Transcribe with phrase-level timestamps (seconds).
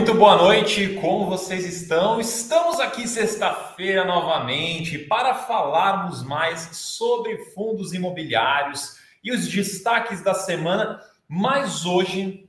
[0.00, 2.18] Muito boa noite, como vocês estão?
[2.18, 10.98] Estamos aqui sexta-feira novamente para falarmos mais sobre fundos imobiliários e os destaques da semana.
[11.28, 12.48] Mas hoje,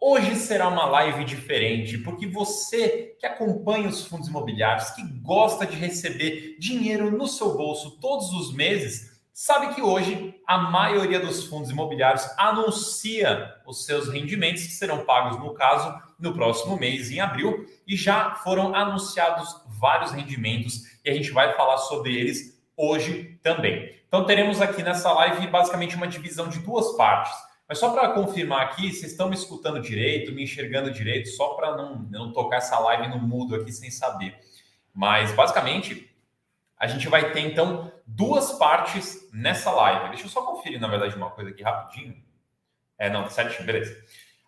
[0.00, 5.76] hoje será uma live diferente, porque você que acompanha os fundos imobiliários, que gosta de
[5.76, 11.70] receber dinheiro no seu bolso todos os meses, sabe que hoje a maioria dos fundos
[11.70, 17.66] imobiliários anuncia os seus rendimentos que serão pagos, no caso, no próximo mês, em abril,
[17.86, 23.94] e já foram anunciados vários rendimentos e a gente vai falar sobre eles hoje também.
[24.08, 27.32] Então teremos aqui nessa live basicamente uma divisão de duas partes.
[27.68, 31.76] Mas só para confirmar aqui, vocês estão me escutando direito, me enxergando direito, só para
[31.76, 34.38] não, não tocar essa live no mudo aqui sem saber.
[34.94, 36.08] Mas basicamente,
[36.78, 40.10] a gente vai ter então duas partes nessa live.
[40.10, 42.22] Deixa eu só conferir, na verdade, uma coisa aqui rapidinho.
[42.98, 44.00] É, não, certinho, beleza.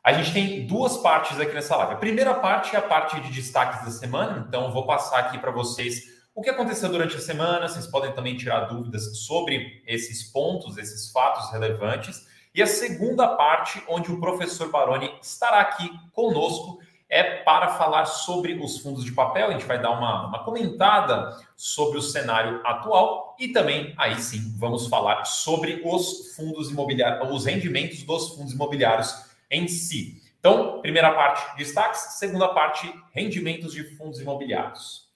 [0.03, 1.95] A gente tem duas partes aqui nessa live.
[1.95, 5.51] A primeira parte é a parte de destaques da semana, então vou passar aqui para
[5.51, 7.69] vocês o que aconteceu durante a semana.
[7.69, 12.27] Vocês podem também tirar dúvidas sobre esses pontos, esses fatos relevantes.
[12.55, 16.79] E a segunda parte, onde o professor Baroni estará aqui conosco
[17.11, 19.49] é para falar sobre os fundos de papel.
[19.49, 24.55] A gente vai dar uma, uma comentada sobre o cenário atual e também, aí sim,
[24.57, 30.23] vamos falar sobre os fundos imobiliários, os rendimentos dos fundos imobiliários em si.
[30.39, 32.01] Então, primeira parte, destaques.
[32.19, 35.09] Segunda parte, rendimentos de fundos imobiliários.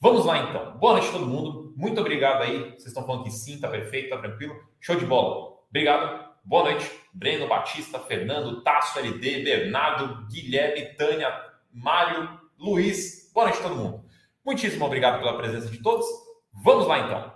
[0.00, 0.76] Vamos lá, então.
[0.78, 1.72] Boa noite todo mundo.
[1.76, 2.70] Muito obrigado aí.
[2.70, 4.54] Vocês estão falando que sim, tá perfeito, tá tranquilo.
[4.80, 5.58] Show de bola.
[5.68, 6.32] Obrigado.
[6.44, 11.32] Boa noite, Breno Batista, Fernando, Tasso LD, Bernardo, Guilherme, Tânia,
[11.72, 13.30] Mário, Luiz.
[13.32, 14.04] Boa noite todo mundo.
[14.44, 16.04] Muitíssimo obrigado pela presença de todos.
[16.52, 17.32] Vamos lá então.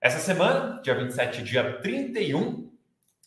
[0.00, 2.65] Essa semana, dia 27 dia 31,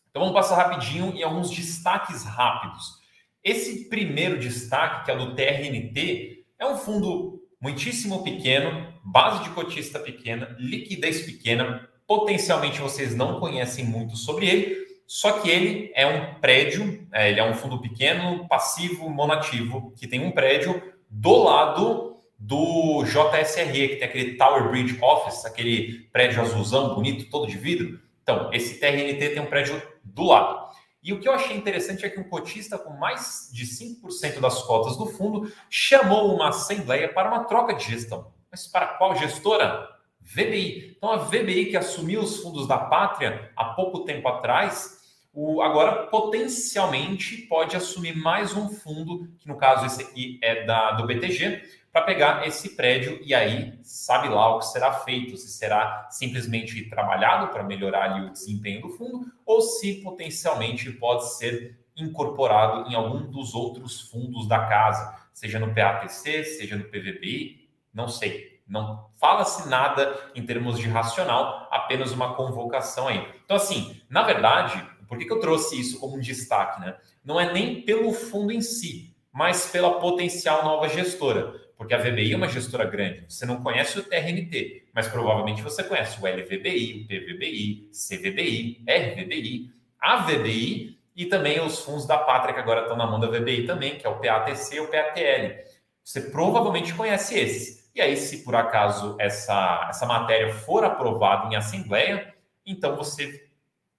[0.10, 3.00] então vamos passar rapidinho em alguns destaques rápidos.
[3.44, 10.00] Esse primeiro destaque, que é do TRNT, é um fundo muitíssimo pequeno, base de cotista
[10.00, 16.40] pequena, liquidez pequena, potencialmente vocês não conhecem muito sobre ele, só que ele é um
[16.40, 22.18] prédio, é, ele é um fundo pequeno, passivo, monativo, que tem um prédio do lado
[22.38, 28.00] do JSRE, que tem aquele Tower Bridge Office, aquele prédio azulzão, bonito, todo de vidro.
[28.30, 30.70] Então, esse TRNT tem um prédio do lado.
[31.02, 34.62] E o que eu achei interessante é que um cotista com mais de 5% das
[34.62, 38.32] cotas do fundo chamou uma assembleia para uma troca de gestão.
[38.52, 39.90] Mas para qual gestora?
[40.22, 40.94] VBI.
[40.96, 45.00] Então, a VBI, que assumiu os fundos da pátria há pouco tempo atrás,
[45.34, 50.92] o, agora potencialmente pode assumir mais um fundo, que no caso esse aqui é da,
[50.92, 55.50] do BTG, para pegar esse prédio e aí sabe lá o que será feito, se
[55.50, 62.90] será simplesmente trabalhado para melhorar o desempenho do fundo ou se potencialmente pode ser incorporado
[62.90, 68.60] em algum dos outros fundos da casa, seja no PATC, seja no PVBI, não sei.
[68.68, 73.28] Não fala-se nada em termos de racional, apenas uma convocação aí.
[73.44, 76.80] Então, assim, na verdade, por que, que eu trouxe isso como um destaque?
[76.80, 76.96] Né?
[77.26, 81.69] Não é nem pelo fundo em si, mas pela potencial nova gestora.
[81.80, 83.24] Porque a VBI é uma gestora grande.
[83.30, 89.72] Você não conhece o TRNT, mas provavelmente você conhece o LVBI, o PVBI, CVBI, RVBI,
[89.98, 93.66] a VBI e também os fundos da pátria que agora estão na mão da VBI
[93.66, 95.64] também, que é o PATC e o PATL.
[96.04, 97.90] Você provavelmente conhece esses.
[97.96, 102.36] E aí, se por acaso essa, essa matéria for aprovada em assembleia,
[102.66, 103.48] então você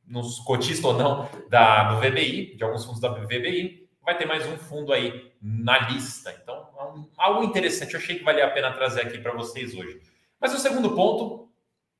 [0.06, 4.46] nos cotistas ou não da, do VBI, de alguns fundos da VBI, vai ter mais
[4.46, 6.36] um fundo aí na lista.
[6.42, 6.68] Então,
[7.16, 10.00] algo interessante, eu achei que valia a pena trazer aqui para vocês hoje.
[10.40, 11.48] Mas o segundo ponto,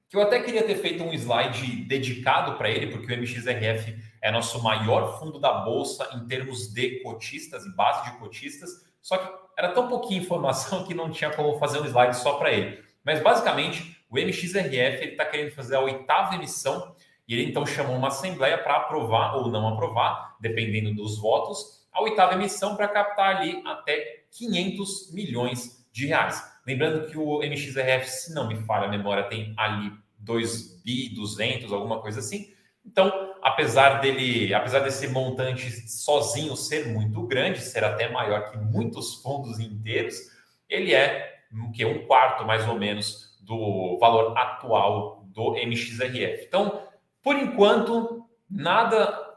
[0.09, 4.31] que eu até queria ter feito um slide dedicado para ele, porque o MXRF é
[4.31, 9.31] nosso maior fundo da bolsa em termos de cotistas e base de cotistas, só que
[9.56, 12.83] era tão pouquinha informação que não tinha como fazer um slide só para ele.
[13.05, 16.95] Mas basicamente, o MXRF está querendo fazer a oitava emissão
[17.29, 22.03] e ele então chamou uma assembleia para aprovar ou não aprovar, dependendo dos votos, a
[22.03, 26.43] oitava emissão para captar ali até 500 milhões de reais.
[26.67, 31.73] Lembrando que o MXRF, se não me falha a memória, tem ali 2 bi 200,
[31.73, 32.53] alguma coisa assim.
[32.85, 39.17] Então, apesar dele, apesar desse montante sozinho ser muito grande, ser até maior que muitos
[39.17, 40.17] fundos inteiros,
[40.69, 46.44] ele é o que um quarto mais ou menos do valor atual do MXRF.
[46.47, 46.83] Então,
[47.23, 49.29] por enquanto, nada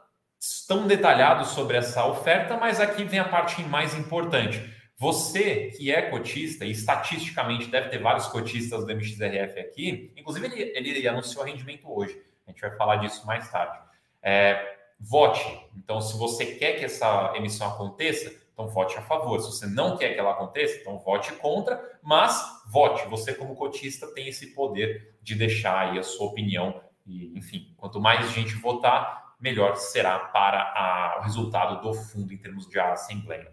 [0.66, 4.73] tão detalhado sobre essa oferta, mas aqui vem a parte mais importante.
[5.04, 10.90] Você que é cotista, e estatisticamente deve ter vários cotistas do MXRF aqui, inclusive ele,
[10.90, 13.78] ele anunciou rendimento hoje, a gente vai falar disso mais tarde.
[14.22, 15.44] É, vote.
[15.76, 19.38] Então, se você quer que essa emissão aconteça, então vote a favor.
[19.40, 23.06] Se você não quer que ela aconteça, então vote contra, mas vote.
[23.08, 26.80] Você, como cotista, tem esse poder de deixar aí a sua opinião.
[27.06, 32.38] E, enfim, quanto mais gente votar, melhor será para a, o resultado do fundo em
[32.38, 33.52] termos de assembleia.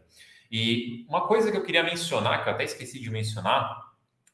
[0.52, 3.92] E uma coisa que eu queria mencionar, que eu até esqueci de mencionar,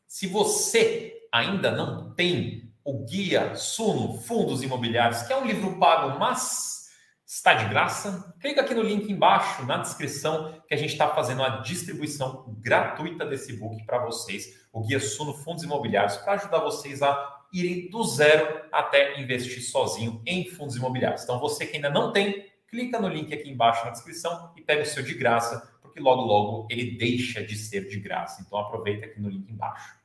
[0.07, 6.17] se você ainda não tem o Guia Suno Fundos Imobiliários, que é um livro pago,
[6.17, 6.87] mas
[7.25, 8.33] está de graça.
[8.39, 13.25] Clica aqui no link embaixo na descrição que a gente está fazendo a distribuição gratuita
[13.25, 18.03] desse book para vocês, o Guia Suno Fundos Imobiliários, para ajudar vocês a irem do
[18.03, 21.23] zero até investir sozinho em fundos imobiliários.
[21.23, 24.83] Então, você que ainda não tem, clica no link aqui embaixo na descrição e pega
[24.83, 28.44] o seu de graça, porque logo, logo ele deixa de ser de graça.
[28.45, 29.97] Então, aproveita aqui no link embaixo.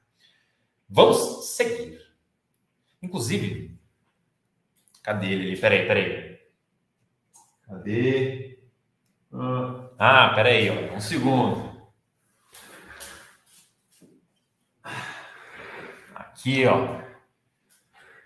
[0.88, 2.00] Vamos seguir.
[3.02, 3.78] Inclusive,
[5.02, 5.56] cadê ele?
[5.56, 6.38] Peraí, peraí.
[7.66, 8.58] Cadê?
[9.98, 11.72] Ah, peraí, ó, um segundo.
[16.14, 17.02] Aqui, ó.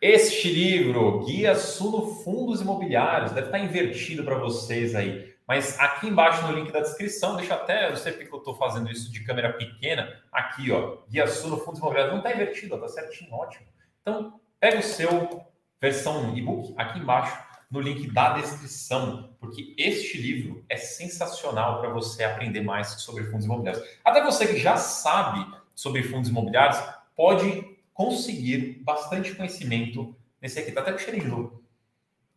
[0.00, 5.35] Este livro, Guia Suno Fundos Imobiliários, deve estar invertido para vocês aí.
[5.46, 8.56] Mas aqui embaixo no link da descrição, deixa até, eu não sei porque eu estou
[8.56, 12.88] fazendo isso de câmera pequena, aqui, ó, Guia Suno Fundos Imobiliários, não está invertido, está
[12.88, 13.66] certinho, ótimo.
[14.02, 15.46] Então, pega o seu
[15.80, 22.24] versão e-book aqui embaixo no link da descrição, porque este livro é sensacional para você
[22.24, 23.84] aprender mais sobre fundos imobiliários.
[24.04, 26.78] Até você que já sabe sobre fundos imobiliários
[27.14, 30.70] pode conseguir bastante conhecimento nesse aqui.
[30.70, 31.55] Tá até com cheirinho de novo.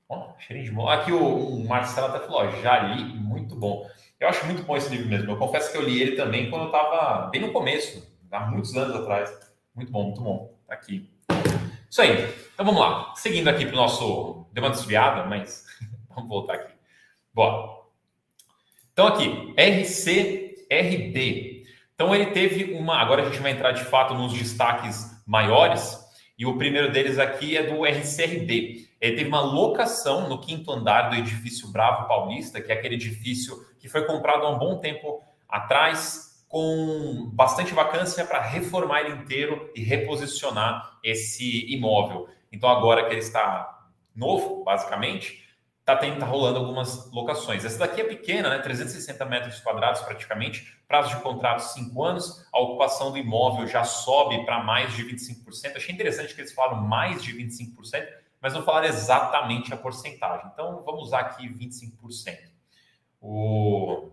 [0.09, 0.89] Ó, cheirinho de bom.
[0.89, 3.87] Aqui o, o Marcelo até falou, ó, já li, muito bom.
[4.19, 5.31] Eu acho muito bom esse livro mesmo.
[5.31, 8.75] Eu confesso que eu li ele também quando eu estava bem no começo, há muitos
[8.75, 9.31] anos atrás.
[9.75, 10.57] Muito bom, muito bom.
[10.67, 11.07] Tá aqui.
[11.87, 12.27] Isso aí.
[12.53, 13.13] Então vamos lá.
[13.15, 14.47] Seguindo aqui para o nosso.
[14.51, 15.63] Deu uma desviada, mas
[16.09, 16.73] vamos voltar aqui.
[17.31, 17.87] Bom.
[18.91, 21.65] Então aqui, RCRD.
[21.93, 22.97] Então ele teve uma.
[22.97, 25.99] Agora a gente vai entrar de fato nos destaques maiores.
[26.37, 28.88] E o primeiro deles aqui é do RCRD.
[28.99, 33.65] Ele teve uma locação no quinto andar do edifício Bravo Paulista, que é aquele edifício
[33.79, 39.71] que foi comprado há um bom tempo atrás, com bastante vacância para reformar ele inteiro
[39.75, 42.27] e reposicionar esse imóvel.
[42.51, 45.47] Então, agora que ele está novo, basicamente,
[45.79, 47.65] está tá rolando algumas locações.
[47.65, 48.59] Essa daqui é pequena, né?
[48.59, 54.43] 360 metros quadrados praticamente, prazo de contrato 5 anos, a ocupação do imóvel já sobe
[54.45, 55.75] para mais de 25%.
[55.75, 58.07] Achei interessante que eles falaram mais de 25%,
[58.41, 60.49] mas não falaram exatamente a porcentagem.
[60.53, 62.37] Então, vamos usar aqui 25%.
[63.21, 64.11] O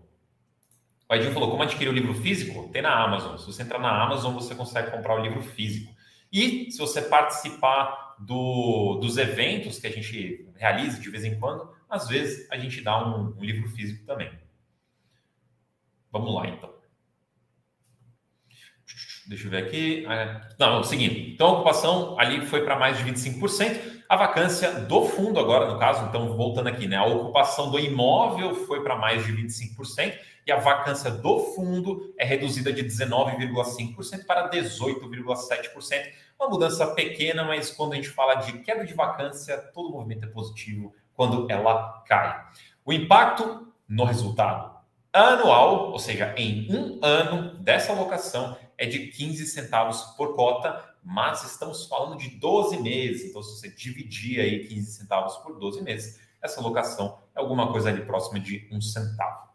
[1.09, 2.67] o Edinho falou, como adquirir o livro físico?
[2.69, 3.37] Tem na Amazon.
[3.37, 5.95] Se você entrar na Amazon, você consegue comprar o livro físico.
[6.31, 11.73] E se você participar do, dos eventos que a gente realiza de vez em quando,
[11.89, 14.29] às vezes a gente dá um, um livro físico também.
[16.11, 16.73] Vamos lá, então.
[19.27, 20.05] Deixa eu ver aqui.
[20.07, 21.15] Ah, não, seguindo.
[21.15, 23.97] Então, a ocupação ali foi para mais de 25%.
[24.07, 26.95] A vacância do fundo, agora no caso, então voltando aqui, né?
[26.95, 32.23] A ocupação do imóvel foi para mais de 25% e a vacância do fundo é
[32.23, 36.05] reduzida de 19,5% para 18,7%.
[36.39, 40.29] Uma mudança pequena, mas quando a gente fala de queda de vacância, todo movimento é
[40.29, 42.45] positivo quando ela cai.
[42.85, 44.77] O impacto no resultado
[45.11, 51.43] anual, ou seja, em um ano dessa alocação, é de 15 centavos por cota, mas
[51.43, 53.29] estamos falando de 12 meses.
[53.29, 57.89] Então, se você dividir aí 15 centavos por 12 meses, essa alocação é alguma coisa
[57.89, 59.47] ali próxima de um centavo.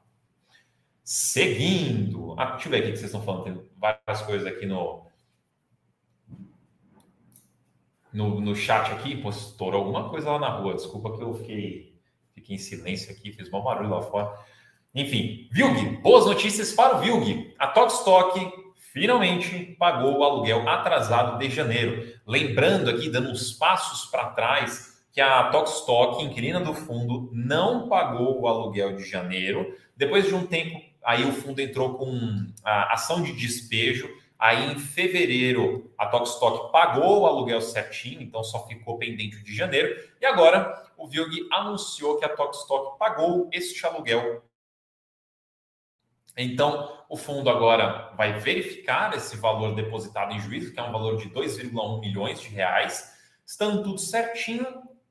[1.05, 2.35] Seguindo.
[2.39, 3.45] Ah, deixa eu ver aqui que vocês estão falando.
[3.45, 5.11] Tem várias coisas aqui no.
[8.13, 10.75] No, no chat aqui, pô, estourou alguma coisa lá na rua.
[10.75, 11.99] Desculpa que eu fiquei,
[12.35, 14.39] fiquei em silêncio aqui, fiz mau barulho lá fora.
[14.95, 17.55] Enfim, Vilg, boas notícias para o Vilg.
[17.59, 18.62] A Tokstok
[18.93, 22.15] finalmente pagou o aluguel atrasado de janeiro.
[22.27, 28.41] Lembrando aqui, dando uns passos para trás, que a Tokstok, inquilina do fundo, não pagou
[28.41, 29.77] o aluguel de janeiro.
[29.97, 34.09] Depois de um tempo aí o fundo entrou com a ação de despejo.
[34.39, 39.97] Aí em fevereiro a Tokstok pagou o aluguel certinho, então só ficou pendente de janeiro.
[40.21, 44.43] E agora o Vilg anunciou que a Tokstok pagou este aluguel.
[46.37, 51.17] Então o fundo agora vai verificar esse valor depositado em juízo, que é um valor
[51.17, 53.13] de 2,1 milhões de reais.
[53.45, 54.67] Estando tudo certinho,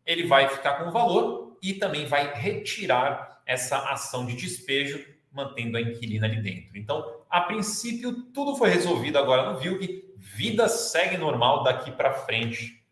[0.05, 5.77] ele vai ficar com o valor e também vai retirar essa ação de despejo mantendo
[5.77, 6.77] a inquilina ali dentro.
[6.77, 12.83] Então, a princípio, tudo foi resolvido agora no VILG, vida segue normal daqui para frente,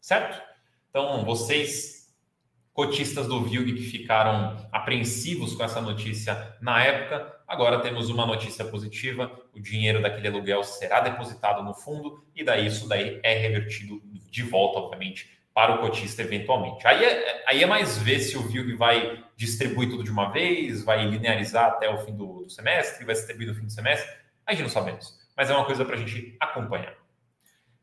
[0.00, 0.40] certo?
[0.88, 2.03] Então, vocês
[2.74, 7.32] cotistas do VILG que ficaram apreensivos com essa notícia na época.
[7.46, 12.66] Agora temos uma notícia positiva: o dinheiro daquele aluguel será depositado no fundo e daí
[12.66, 16.84] isso daí é revertido de volta, obviamente, para o cotista eventualmente.
[16.86, 20.82] Aí é, aí é mais ver se o VILG vai distribuir tudo de uma vez,
[20.82, 24.10] vai linearizar até o fim do, do semestre, vai distribuir no fim do semestre.
[24.44, 27.03] A gente não sabemos, mas é uma coisa para a gente acompanhar.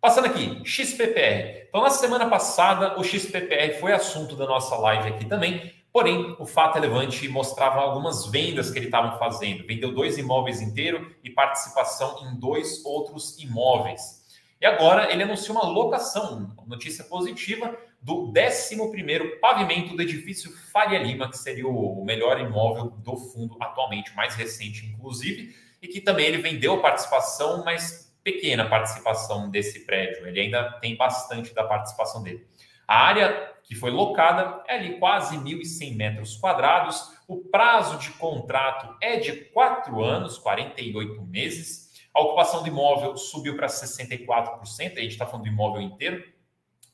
[0.01, 1.67] Passando aqui, XPPR.
[1.69, 5.71] Então, na semana passada, o XPPR foi assunto da nossa live aqui também.
[5.93, 9.67] Porém, o fato relevante mostrava algumas vendas que ele estava fazendo.
[9.67, 14.21] Vendeu dois imóveis inteiros e participação em dois outros imóveis.
[14.59, 21.29] E agora ele anunciou uma locação, notícia positiva, do 11 pavimento do edifício Faria Lima,
[21.29, 26.41] que seria o melhor imóvel do fundo atualmente, mais recente, inclusive, e que também ele
[26.41, 32.47] vendeu participação, mas pequena participação desse prédio, ele ainda tem bastante da participação dele.
[32.87, 38.97] A área que foi locada é ali quase 1.100 metros quadrados, o prazo de contrato
[39.01, 45.07] é de 4 anos, 48 meses, a ocupação do imóvel subiu para 64%, a gente
[45.07, 46.23] está falando do imóvel inteiro,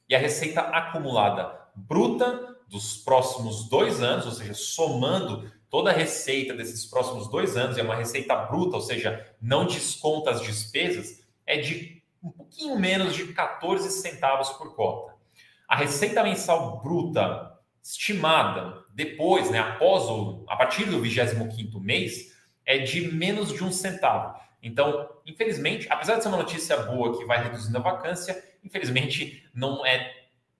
[0.07, 6.53] e a receita acumulada bruta dos próximos dois anos, ou seja, somando toda a receita
[6.53, 11.57] desses próximos dois anos, é uma receita bruta, ou seja, não desconta as despesas, é
[11.57, 15.13] de um pouquinho menos de 14 centavos por cota.
[15.67, 22.79] A receita mensal bruta estimada depois, né, após o, a partir do 25º mês, é
[22.79, 24.37] de menos de um centavo.
[24.61, 29.85] Então, infelizmente, apesar de ser uma notícia boa que vai reduzindo a vacância, infelizmente não
[29.85, 30.11] é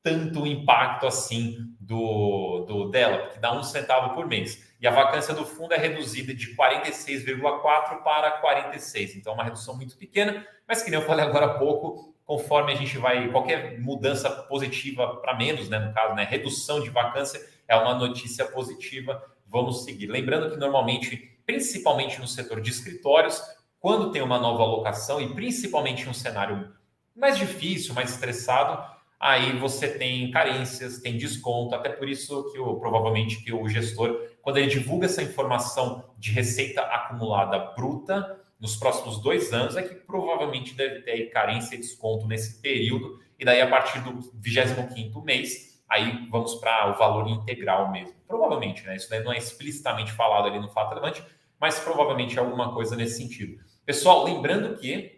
[0.04, 4.67] tanto impacto assim do, do dela, porque dá um centavo por mês.
[4.79, 9.15] E a vacância do fundo é reduzida de 46,4 para 46.
[9.15, 12.74] Então, é uma redução muito pequena, mas que nem eu falei agora há pouco, conforme
[12.74, 17.41] a gente vai, qualquer mudança positiva para menos, né, no caso, né, redução de vacância
[17.65, 20.08] é uma notícia positiva, vamos seguir.
[20.08, 23.41] Lembrando que normalmente, principalmente no setor de escritórios,
[23.79, 26.70] quando tem uma nova alocação e principalmente um cenário
[27.15, 32.80] mais difícil, mais estressado, aí você tem carências, tem desconto, até por isso que o,
[32.80, 39.22] provavelmente que o gestor, quando ele divulga essa informação de receita acumulada bruta nos próximos
[39.22, 43.68] dois anos, é que provavelmente deve ter carência e desconto nesse período, e daí a
[43.68, 48.16] partir do 25º mês, aí vamos para o valor integral mesmo.
[48.28, 48.96] Provavelmente, né?
[48.96, 51.24] Isso não é explicitamente falado ali no fato relevante,
[51.60, 53.64] mas provavelmente é alguma coisa nesse sentido.
[53.86, 55.17] Pessoal, lembrando que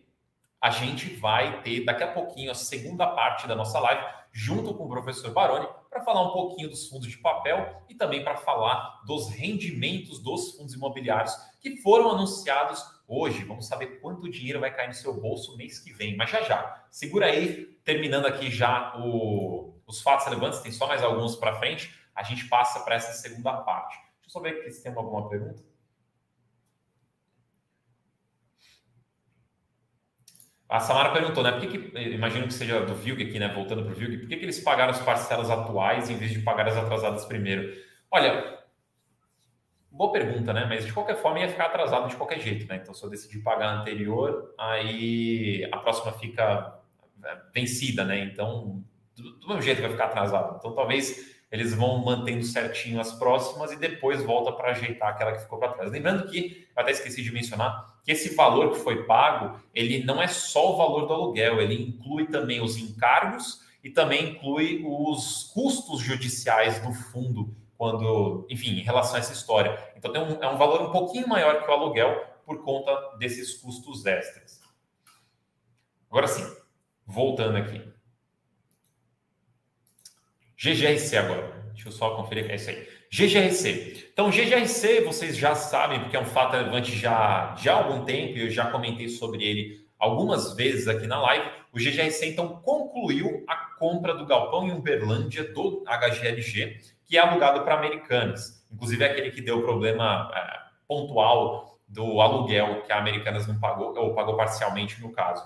[0.61, 4.85] a gente vai ter daqui a pouquinho a segunda parte da nossa live, junto com
[4.85, 9.01] o professor Baroni, para falar um pouquinho dos fundos de papel e também para falar
[9.05, 13.43] dos rendimentos dos fundos imobiliários que foram anunciados hoje.
[13.43, 16.85] Vamos saber quanto dinheiro vai cair no seu bolso mês que vem, mas já já.
[16.91, 21.93] Segura aí, terminando aqui já o, os fatos relevantes, tem só mais alguns para frente,
[22.13, 23.97] a gente passa para essa segunda parte.
[23.97, 25.68] Deixa eu só ver aqui se tem alguma pergunta.
[30.69, 31.51] A Samara perguntou, né?
[31.51, 33.51] Por que, que imagino que seja do VILG aqui, né?
[33.51, 36.39] Voltando para o VILG, por que, que eles pagaram as parcelas atuais em vez de
[36.39, 37.75] pagar as atrasadas primeiro?
[38.11, 38.59] Olha,
[39.89, 40.67] boa pergunta, né?
[40.69, 42.79] Mas de qualquer forma ia ficar atrasado de qualquer jeito, né?
[42.81, 46.79] Então, se eu decidir pagar a anterior, aí a próxima fica
[47.25, 48.19] é, vencida, né?
[48.25, 48.83] Então,
[49.15, 50.57] do, do mesmo jeito vai ficar atrasado.
[50.59, 55.41] Então, talvez eles vão mantendo certinho as próximas e depois volta para ajeitar aquela que
[55.41, 55.91] ficou para trás.
[55.91, 60.27] Lembrando que, até esqueci de mencionar, que esse valor que foi pago, ele não é
[60.27, 66.01] só o valor do aluguel, ele inclui também os encargos e também inclui os custos
[66.01, 69.77] judiciais do fundo, quando, enfim, em relação a essa história.
[69.95, 73.55] Então tem um, é um valor um pouquinho maior que o aluguel por conta desses
[73.55, 74.59] custos extras.
[76.09, 76.45] Agora sim,
[77.05, 77.98] voltando aqui.
[80.61, 81.53] GGRC agora.
[81.73, 82.85] Deixa eu só conferir é isso aí.
[83.09, 84.09] GGRC.
[84.11, 88.37] Então, GGRC, vocês já sabem, porque é um fato relevante já, já há algum tempo,
[88.37, 91.49] e eu já comentei sobre ele algumas vezes aqui na live.
[91.71, 97.63] O GGRC, então, concluiu a compra do galpão em Uberlândia do HGLG, que é alugado
[97.63, 98.61] para americanas.
[98.69, 103.97] Inclusive, é aquele que deu problema é, pontual do aluguel que a Americanas não pagou,
[103.97, 105.41] ou pagou parcialmente no caso.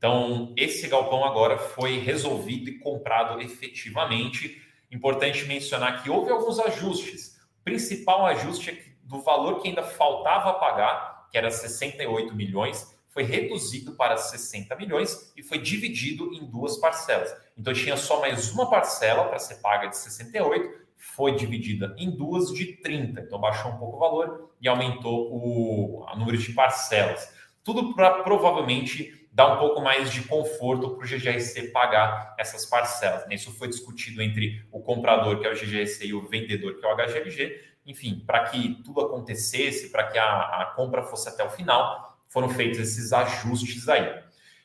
[0.00, 4.62] Então, esse galpão agora foi resolvido e comprado efetivamente.
[4.90, 7.38] Importante mencionar que houve alguns ajustes.
[7.60, 12.98] O principal ajuste é que do valor que ainda faltava pagar, que era 68 milhões,
[13.08, 17.36] foi reduzido para 60 milhões e foi dividido em duas parcelas.
[17.58, 22.50] Então tinha só mais uma parcela para ser paga de 68, foi dividida em duas
[22.54, 23.20] de 30.
[23.20, 27.34] Então baixou um pouco o valor e aumentou o, o número de parcelas.
[27.62, 33.26] Tudo para provavelmente dá um pouco mais de conforto para o GGRC pagar essas parcelas.
[33.28, 33.34] Né?
[33.34, 36.88] Isso foi discutido entre o comprador, que é o GGRC, e o vendedor, que é
[36.88, 37.60] o HGLG.
[37.86, 42.48] Enfim, para que tudo acontecesse, para que a, a compra fosse até o final, foram
[42.48, 44.20] feitos esses ajustes aí.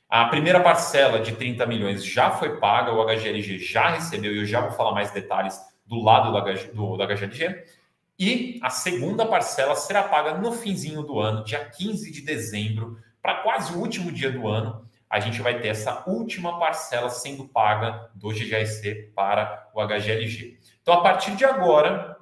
[0.10, 4.46] A primeira parcela de 30 milhões já foi paga, o HGLG já recebeu, e eu
[4.46, 7.66] já vou falar mais detalhes do lado do, HG, do, do HGLG.
[8.18, 13.42] E a segunda parcela será paga no finzinho do ano, dia 15 de dezembro, para
[13.42, 14.88] quase o último dia do ano.
[15.10, 20.60] A gente vai ter essa última parcela sendo paga do GGRC para o HGLG.
[20.80, 22.20] Então, a partir de agora,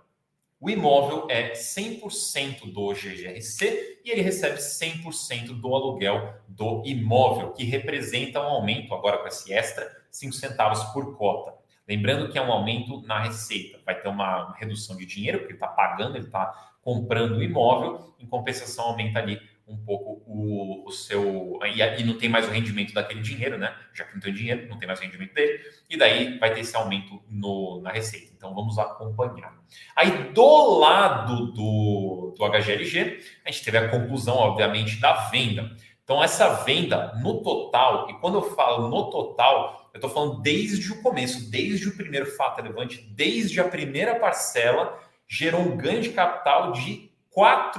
[0.61, 7.65] o imóvel é 100% do GGRC e ele recebe 100% do aluguel do imóvel, que
[7.65, 11.53] representa um aumento, agora com esse extra, 5 centavos por cota.
[11.85, 15.57] Lembrando que é um aumento na receita, vai ter uma redução de dinheiro, porque ele
[15.57, 20.91] está pagando, ele está comprando o imóvel, em compensação aumenta ali um pouco o, o
[20.91, 21.59] seu.
[21.63, 23.75] E, e, não tem mais o rendimento daquele dinheiro, né?
[23.93, 26.61] Já que não tem dinheiro, não tem mais o rendimento dele, e daí vai ter
[26.61, 28.31] esse aumento no, na receita.
[28.35, 29.57] Então vamos acompanhar.
[29.95, 35.75] Aí do lado do, do HGLG, a gente teve a conclusão, obviamente, da venda.
[36.03, 40.91] Então, essa venda no total, e quando eu falo no total, eu estou falando desde
[40.91, 46.09] o começo, desde o primeiro fato relevante, desde a primeira parcela, gerou um ganho de
[46.09, 47.71] capital de R$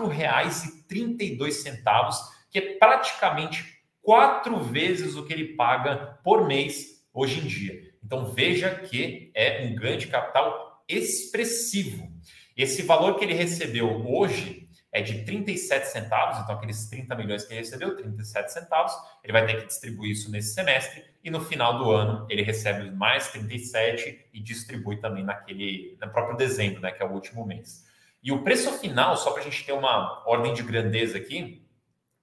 [0.95, 2.17] 4,32,
[2.51, 7.95] que é praticamente quatro vezes o que ele paga por mês hoje em dia.
[8.05, 12.13] Então veja que é um ganho de capital expressivo.
[12.57, 17.53] Esse valor que ele recebeu hoje é de 37 centavos, então aqueles 30 milhões que
[17.53, 18.93] ele recebeu, 37 centavos,
[19.25, 22.93] ele vai ter que distribuir isso nesse semestre e no final do ano ele recebe
[22.93, 27.85] mais 37 e distribui também naquele no próprio dezembro, né, que é o último mês.
[28.25, 31.63] E o preço final, só para a gente ter uma ordem de grandeza aqui,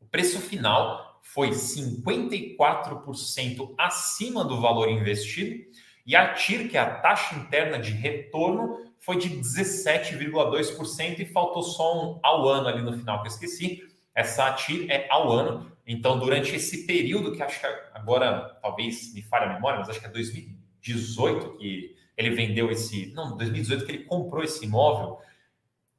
[0.02, 5.64] o preço final foi 54% acima do valor investido
[6.06, 11.62] e a TIR, que é a taxa interna de retorno, foi de 17,2% e faltou
[11.62, 13.84] só um ao ano ali no final que eu esqueci.
[14.14, 15.72] Essa TIR é ao ano.
[15.86, 20.00] Então, durante esse período, que acho que agora talvez me falhe a memória, mas acho
[20.00, 23.12] que é 2018 que ele vendeu esse.
[23.14, 25.20] Não, 2018 que ele comprou esse imóvel.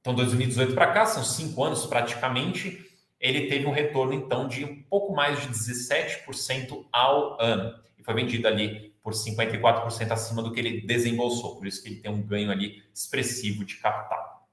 [0.02, 2.84] Então, 2018 para cá, são cinco anos praticamente.
[3.20, 7.72] Ele teve um retorno, então, de um pouco mais de 17% ao ano.
[7.96, 12.00] E foi vendido ali por 54% acima do que ele desembolsou, por isso que ele
[12.00, 14.48] tem um ganho ali expressivo de capital.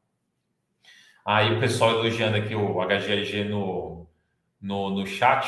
[1.25, 4.07] Aí o pessoal elogiando aqui o HGLG no,
[4.62, 5.47] no, no chat.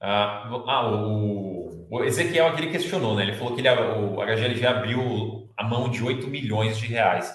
[0.00, 3.24] Ah, ah o, o, Ezequiel aqui ele questionou, né?
[3.24, 7.32] Ele falou que ele, o HGLG abriu a mão de 8 milhões de reais.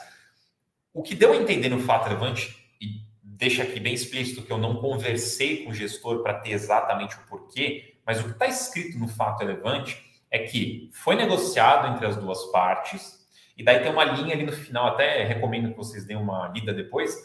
[0.94, 4.58] O que deu a entender no fato relevante, e deixa aqui bem explícito que eu
[4.58, 8.98] não conversei com o gestor para ter exatamente o porquê, mas o que está escrito
[8.98, 9.98] no fato relevante
[10.30, 13.22] é que foi negociado entre as duas partes,
[13.58, 16.74] e daí tem uma linha ali no final, até recomendo que vocês deem uma lida
[16.74, 17.16] depois.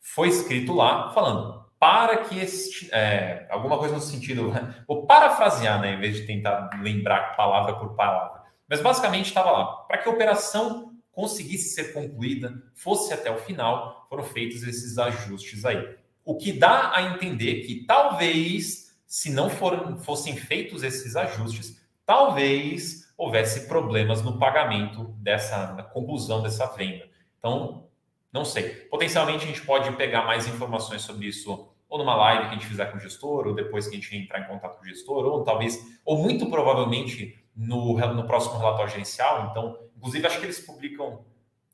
[0.00, 4.52] Foi escrito lá falando para que este, é, alguma coisa no sentido,
[4.88, 8.42] vou parafrasear, né, em vez de tentar lembrar palavra por palavra.
[8.68, 14.06] Mas basicamente estava lá, para que a operação conseguisse ser concluída, fosse até o final,
[14.06, 15.96] foram feitos esses ajustes aí.
[16.22, 23.10] O que dá a entender que talvez, se não foram, fossem feitos esses ajustes, talvez
[23.16, 27.08] houvesse problemas no pagamento dessa na conclusão dessa venda.
[27.38, 27.88] Então,
[28.30, 28.68] não sei.
[28.90, 32.66] Potencialmente a gente pode pegar mais informações sobre isso ou numa live que a gente
[32.66, 35.24] fizer com o gestor, ou depois que a gente entrar em contato com o gestor,
[35.24, 39.48] ou talvez, ou muito provavelmente no, no próximo relatório gerencial.
[39.50, 41.24] Então, inclusive, acho que eles publicam.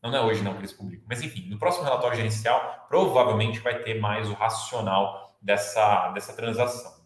[0.02, 3.60] Não, não é hoje não que eles publicam, mas enfim, no próximo relatório gerencial, provavelmente
[3.60, 7.02] vai ter mais o racional dessa, dessa transação.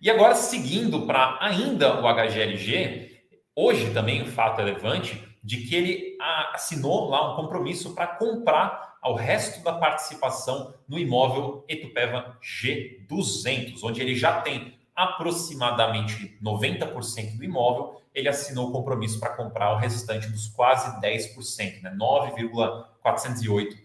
[0.00, 3.22] E agora, seguindo para ainda o HGLG,
[3.54, 6.18] hoje também o fato relevante de que ele
[6.52, 14.00] assinou lá um compromisso para comprar ao resto da participação no imóvel Etupeva G200, onde
[14.00, 20.28] ele já tem aproximadamente 90% do imóvel, ele assinou o compromisso para comprar o restante
[20.28, 21.96] dos quase 10%, né?
[21.98, 23.76] 9,408%.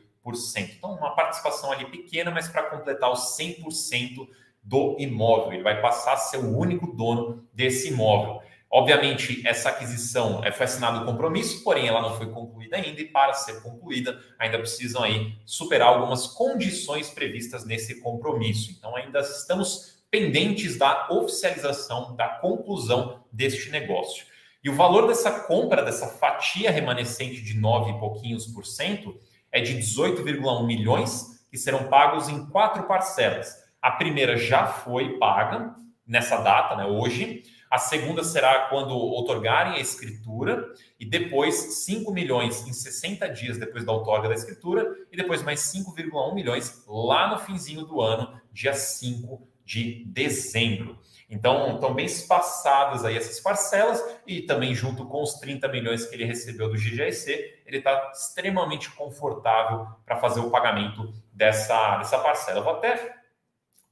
[0.77, 4.27] Então, uma participação ali pequena, mas para completar os 100%
[4.61, 5.53] do imóvel.
[5.53, 8.41] Ele vai passar a ser o único dono desse imóvel.
[8.69, 13.05] Obviamente, essa aquisição é, foi assinado o compromisso, porém ela não foi concluída ainda, e
[13.05, 18.75] para ser concluída, ainda precisam aí superar algumas condições previstas nesse compromisso.
[18.77, 24.25] Então, ainda estamos pendentes da oficialização, da conclusão deste negócio.
[24.63, 29.15] E o valor dessa compra, dessa fatia remanescente de 9 e pouquinhos por cento,
[29.51, 33.55] é de 18,1 milhões, que serão pagos em quatro parcelas.
[33.79, 35.75] A primeira já foi paga,
[36.05, 37.43] nessa data, né, hoje.
[37.69, 40.67] A segunda será quando otorgarem a escritura,
[40.99, 45.59] e depois 5 milhões em 60 dias depois da outorga da escritura, e depois mais
[45.59, 50.97] 5,1 milhões lá no finzinho do ano, dia 5 de dezembro.
[51.29, 56.15] Então, estão bem espaçadas aí essas parcelas, e também junto com os 30 milhões que
[56.15, 57.29] ele recebeu do GGIC,
[57.65, 62.61] ele está extremamente confortável para fazer o pagamento dessa, dessa parcela.
[62.61, 63.13] vou até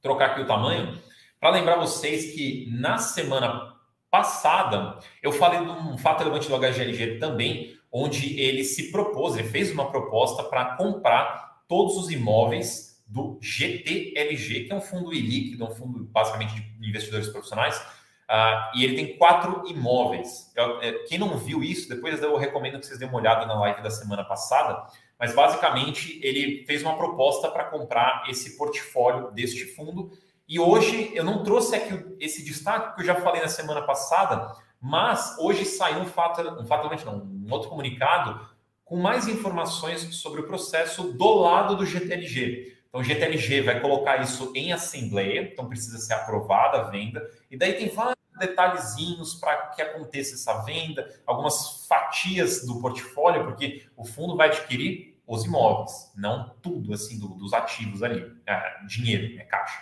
[0.00, 0.98] trocar aqui o tamanho
[1.38, 3.76] para lembrar vocês que na semana
[4.10, 9.46] passada eu falei de um fato relevante do HGLG também, onde ele se propôs, ele
[9.46, 15.64] fez uma proposta para comprar todos os imóveis do GTLG, que é um fundo ilíquido,
[15.64, 20.52] um fundo basicamente de investidores profissionais, uh, e ele tem quatro imóveis.
[20.56, 23.58] Eu, é, quem não viu isso, depois eu recomendo que vocês dêem uma olhada na
[23.60, 24.86] live da semana passada,
[25.18, 30.10] mas basicamente ele fez uma proposta para comprar esse portfólio deste fundo
[30.48, 34.52] e hoje eu não trouxe aqui esse destaque que eu já falei na semana passada,
[34.80, 38.48] mas hoje saiu um fato, um fato não, um outro comunicado
[38.84, 42.75] com mais informações sobre o processo do lado do GTLG.
[42.96, 47.56] Então, o GTLG vai colocar isso em assembleia, então precisa ser aprovada a venda, e
[47.56, 54.04] daí tem vários detalhezinhos para que aconteça essa venda, algumas fatias do portfólio, porque o
[54.04, 59.44] fundo vai adquirir os imóveis, não tudo assim do, dos ativos ali, é, dinheiro, é
[59.44, 59.78] caixa.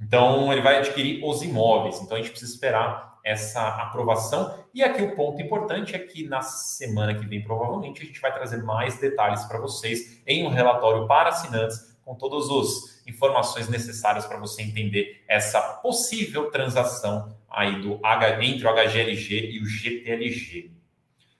[0.00, 2.00] Então, ele vai adquirir os imóveis.
[2.00, 4.62] Então, a gente precisa esperar essa aprovação.
[4.74, 8.32] E aqui o ponto importante é que na semana que vem, provavelmente, a gente vai
[8.32, 14.24] trazer mais detalhes para vocês em um relatório para assinantes, com todas as informações necessárias
[14.24, 20.70] para você entender essa possível transação aí do H, entre o HGLG e o GTLG.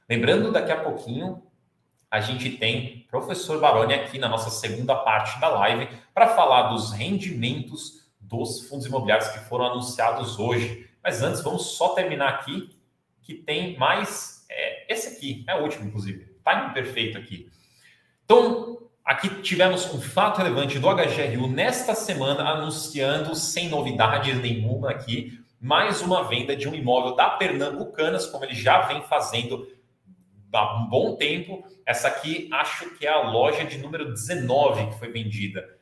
[0.08, 1.40] Lembrando, daqui a pouquinho,
[2.10, 6.90] a gente tem professor Baroni aqui na nossa segunda parte da live para falar dos
[6.90, 10.90] rendimentos dos fundos imobiliários que foram anunciados hoje.
[11.00, 12.76] Mas antes, vamos só terminar aqui,
[13.22, 14.44] que tem mais.
[14.50, 16.24] É, esse aqui, é o último, inclusive.
[16.44, 17.48] Time perfeito aqui.
[18.24, 25.40] Então, aqui tivemos um fato relevante do HGRU nesta semana, anunciando, sem novidades nenhuma aqui,
[25.60, 29.68] mais uma venda de um imóvel da Pernambucanas, como ele já vem fazendo
[30.52, 31.64] há um bom tempo.
[31.86, 35.76] Essa aqui acho que é a loja de número 19 que foi vendida.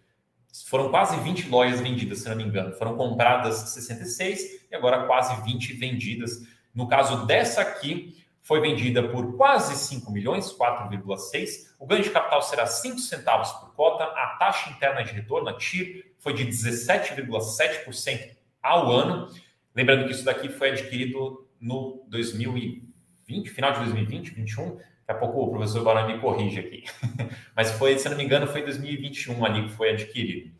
[0.66, 2.74] Foram quase 20 lojas vendidas, se não me engano.
[2.74, 6.42] Foram compradas 66 e agora quase 20 vendidas.
[6.74, 11.74] No caso dessa aqui, foi vendida por quase 5 milhões, 4,6.
[11.78, 14.04] O ganho de capital será 5 centavos por cota.
[14.04, 19.30] A taxa interna de retorno, a TIR, foi de 17,7% ao ano.
[19.74, 24.76] Lembrando que isso daqui foi adquirido no 2020, final de 2020, 2021.
[24.76, 26.84] Daqui a pouco o professor Barão me corrige aqui.
[27.56, 30.52] Mas foi, se não me engano, foi em 2021 ali que foi adquirido.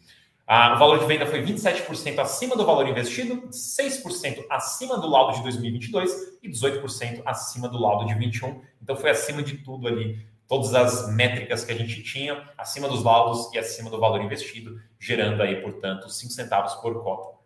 [0.47, 5.39] Ah, o valor de venda foi 27% acima do valor investido, 6% acima do laudo
[5.39, 8.61] de 2022 e 18% acima do laudo de 21.
[8.83, 13.03] Então foi acima de tudo ali, todas as métricas que a gente tinha, acima dos
[13.03, 17.39] laudos e acima do valor investido, gerando aí, portanto, 5 centavos por cota.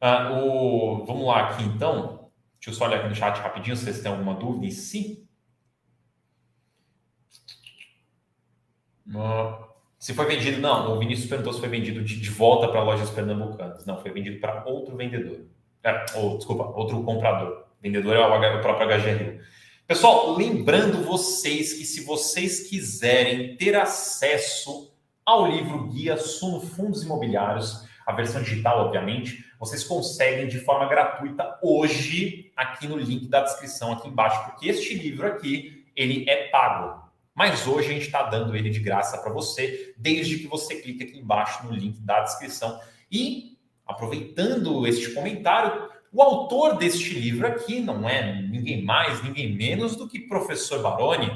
[0.00, 1.04] Ah, o...
[1.06, 2.30] Vamos lá aqui então.
[2.54, 5.28] Deixa eu só olhar aqui no chat rapidinho se vocês têm alguma dúvida em si.
[9.98, 10.94] Se foi vendido, não.
[10.94, 13.84] O Vinícius perguntou se foi vendido de, volta para lojas pernambucanas.
[13.84, 15.40] Não, foi vendido para outro vendedor.
[15.82, 17.64] É, ou, desculpa, outro comprador.
[17.82, 19.40] Vendedor é o, o próprio HGRU.
[19.86, 24.92] Pessoal, lembrando vocês que se vocês quiserem ter acesso
[25.24, 31.58] ao livro Guia Suno Fundos Imobiliários, a versão digital, obviamente, vocês conseguem de forma gratuita
[31.62, 37.07] hoje aqui no link da descrição aqui embaixo, porque este livro aqui, ele é pago.
[37.38, 41.04] Mas hoje a gente está dando ele de graça para você, desde que você clique
[41.04, 42.80] aqui embaixo no link da descrição.
[43.08, 49.94] E, aproveitando este comentário, o autor deste livro aqui não é ninguém mais, ninguém menos
[49.94, 51.30] do que professor Baroni.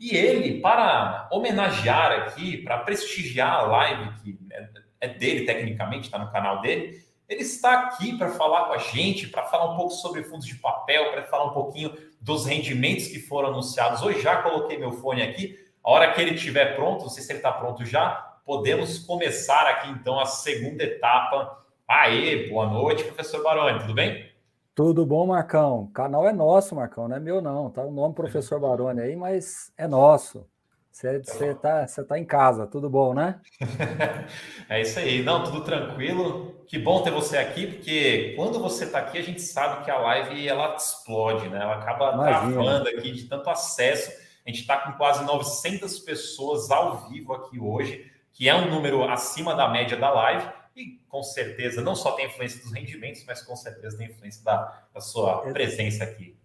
[0.00, 4.68] E ele, para homenagear aqui, para prestigiar a live que é,
[5.02, 9.26] é dele tecnicamente, está no canal dele, ele está aqui para falar com a gente,
[9.26, 13.18] para falar um pouco sobre fundos de papel, para falar um pouquinho dos rendimentos que
[13.18, 14.02] foram anunciados.
[14.02, 15.58] Hoje já coloquei meu fone aqui.
[15.82, 19.66] A hora que ele estiver pronto, não sei se ele está pronto já, podemos começar
[19.68, 21.64] aqui então a segunda etapa.
[21.86, 24.30] Aê, boa noite, professor Baroni, tudo bem?
[24.74, 25.82] Tudo bom, Marcão?
[25.82, 27.70] O canal é nosso, Marcão, não é meu não.
[27.70, 30.46] Tá o nome professor Baroni aí, mas é nosso.
[30.92, 33.40] Você está você tá em casa, tudo bom, né?
[34.68, 35.22] é isso aí.
[35.22, 36.55] Não, tudo tranquilo.
[36.66, 39.98] Que bom ter você aqui, porque quando você está aqui, a gente sabe que a
[39.98, 41.62] live ela explode, né?
[41.62, 44.10] Ela acaba travando aqui de tanto acesso.
[44.44, 49.04] A gente está com quase 900 pessoas ao vivo aqui hoje, que é um número
[49.04, 50.48] acima da média da live.
[50.74, 54.82] e com certeza não só tem influência dos rendimentos, mas com certeza tem influência da,
[54.92, 56.36] da sua presença aqui.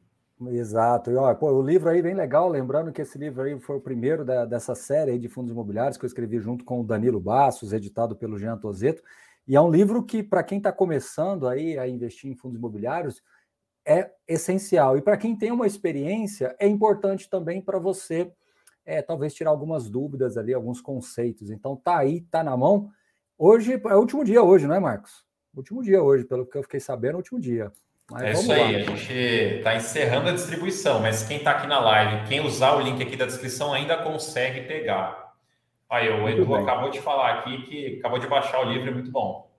[0.50, 1.12] Exato.
[1.12, 3.82] E, ó, pô, o livro aí bem legal, lembrando que esse livro aí foi o
[3.82, 7.74] primeiro da, dessa série de fundos imobiliários que eu escrevi junto com o Danilo Bassos,
[7.74, 9.04] editado pelo Jean Tozeto.
[9.48, 13.22] E é um livro que, para quem está começando aí a investir em fundos imobiliários,
[13.86, 14.98] é essencial.
[14.98, 18.32] E para quem tem uma experiência, é importante também para você,
[18.86, 21.50] é, talvez, tirar algumas dúvidas ali, alguns conceitos.
[21.50, 22.92] Então, tá aí, tá na mão.
[23.38, 25.26] Hoje é o último dia hoje, não é, Marcos?
[25.56, 27.72] Último dia hoje, pelo que eu fiquei sabendo, último dia.
[28.10, 28.94] Mas é isso aí, lá.
[28.94, 32.82] a gente está encerrando a distribuição, mas quem está aqui na live, quem usar o
[32.82, 35.21] link aqui da descrição ainda consegue pegar.
[35.92, 36.64] Aí, o muito Edu bem.
[36.64, 39.52] acabou de falar aqui que acabou de baixar o livro, é muito bom.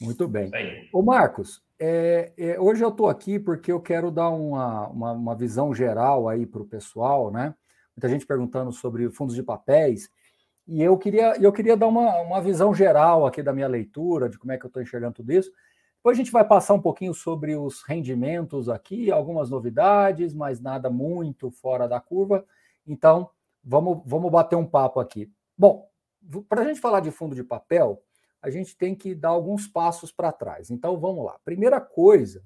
[0.00, 0.48] Muito bem.
[0.92, 5.34] Ô, Marcos, é, é, hoje eu estou aqui porque eu quero dar uma, uma, uma
[5.34, 7.52] visão geral aí para o pessoal, né?
[7.96, 10.08] Muita gente perguntando sobre fundos de papéis.
[10.68, 14.38] E eu queria, eu queria dar uma, uma visão geral aqui da minha leitura, de
[14.38, 15.50] como é que eu estou enxergando tudo isso.
[15.96, 20.88] Depois a gente vai passar um pouquinho sobre os rendimentos aqui, algumas novidades, mas nada
[20.88, 22.44] muito fora da curva.
[22.86, 23.28] Então,
[23.64, 25.28] vamos, vamos bater um papo aqui.
[25.56, 25.88] Bom,
[26.48, 28.02] para a gente falar de fundo de papel,
[28.40, 30.70] a gente tem que dar alguns passos para trás.
[30.70, 31.38] Então, vamos lá.
[31.44, 32.42] Primeira coisa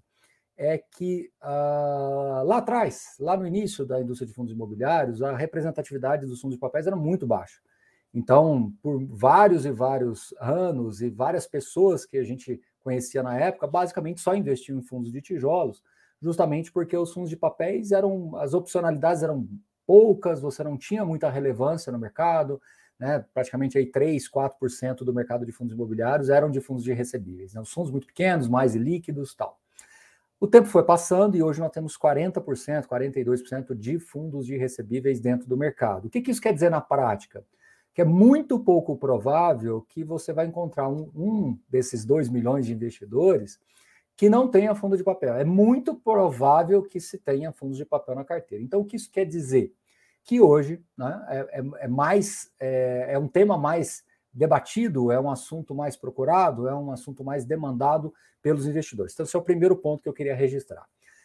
[0.56, 6.26] é que uh, lá atrás, lá no início da indústria de fundos imobiliários, a representatividade
[6.26, 7.60] dos fundos de papéis era muito baixa.
[8.12, 13.66] Então, por vários e vários anos e várias pessoas que a gente conhecia na época,
[13.66, 15.82] basicamente só investiam em fundos de tijolos,
[16.22, 19.46] justamente porque os fundos de papéis eram, as opcionalidades eram
[19.86, 22.60] poucas, você não tinha muita relevância no mercado,
[22.98, 23.24] né?
[23.32, 27.61] praticamente aí 3, 4% do mercado de fundos imobiliários eram de fundos de recebíveis, né?
[27.61, 29.59] os fundos muito pequenos, mais líquidos tal.
[30.38, 35.48] O tempo foi passando e hoje nós temos 40%, 42% de fundos de recebíveis dentro
[35.48, 36.06] do mercado.
[36.06, 37.44] O que, que isso quer dizer na prática?
[37.96, 42.74] que é muito pouco provável que você vai encontrar um, um desses 2 milhões de
[42.74, 43.59] investidores
[44.14, 45.35] que não tenha fundo de papel.
[45.35, 48.62] É muito provável que se tenha fundos de papel na carteira.
[48.62, 49.72] Então, o que isso quer dizer?
[50.26, 55.30] Que hoje né, é, é, é mais é, é, um tema mais debatido, é um
[55.30, 58.12] assunto mais procurado, é um assunto mais demandado
[58.42, 59.14] pelos investidores.
[59.14, 60.84] Então, esse é o primeiro ponto que eu queria registrar.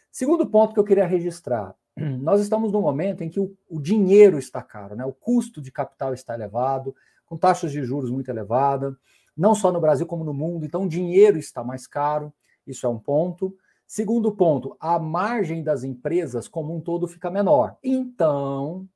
[0.10, 1.76] Segundo ponto que eu queria registrar
[2.22, 5.06] nós estamos num momento em que o, o, dinheiro está caro, né?
[5.06, 8.94] o custo de capital está elevado, com taxas de juros muito elevadas,
[9.36, 12.34] não só no Brasil como no mundo, então o dinheiro está mais caro,
[12.66, 13.56] isso é um ponto.
[13.92, 17.76] Segundo ponto, a margem das empresas como um todo fica menor.
[17.84, 18.88] Então,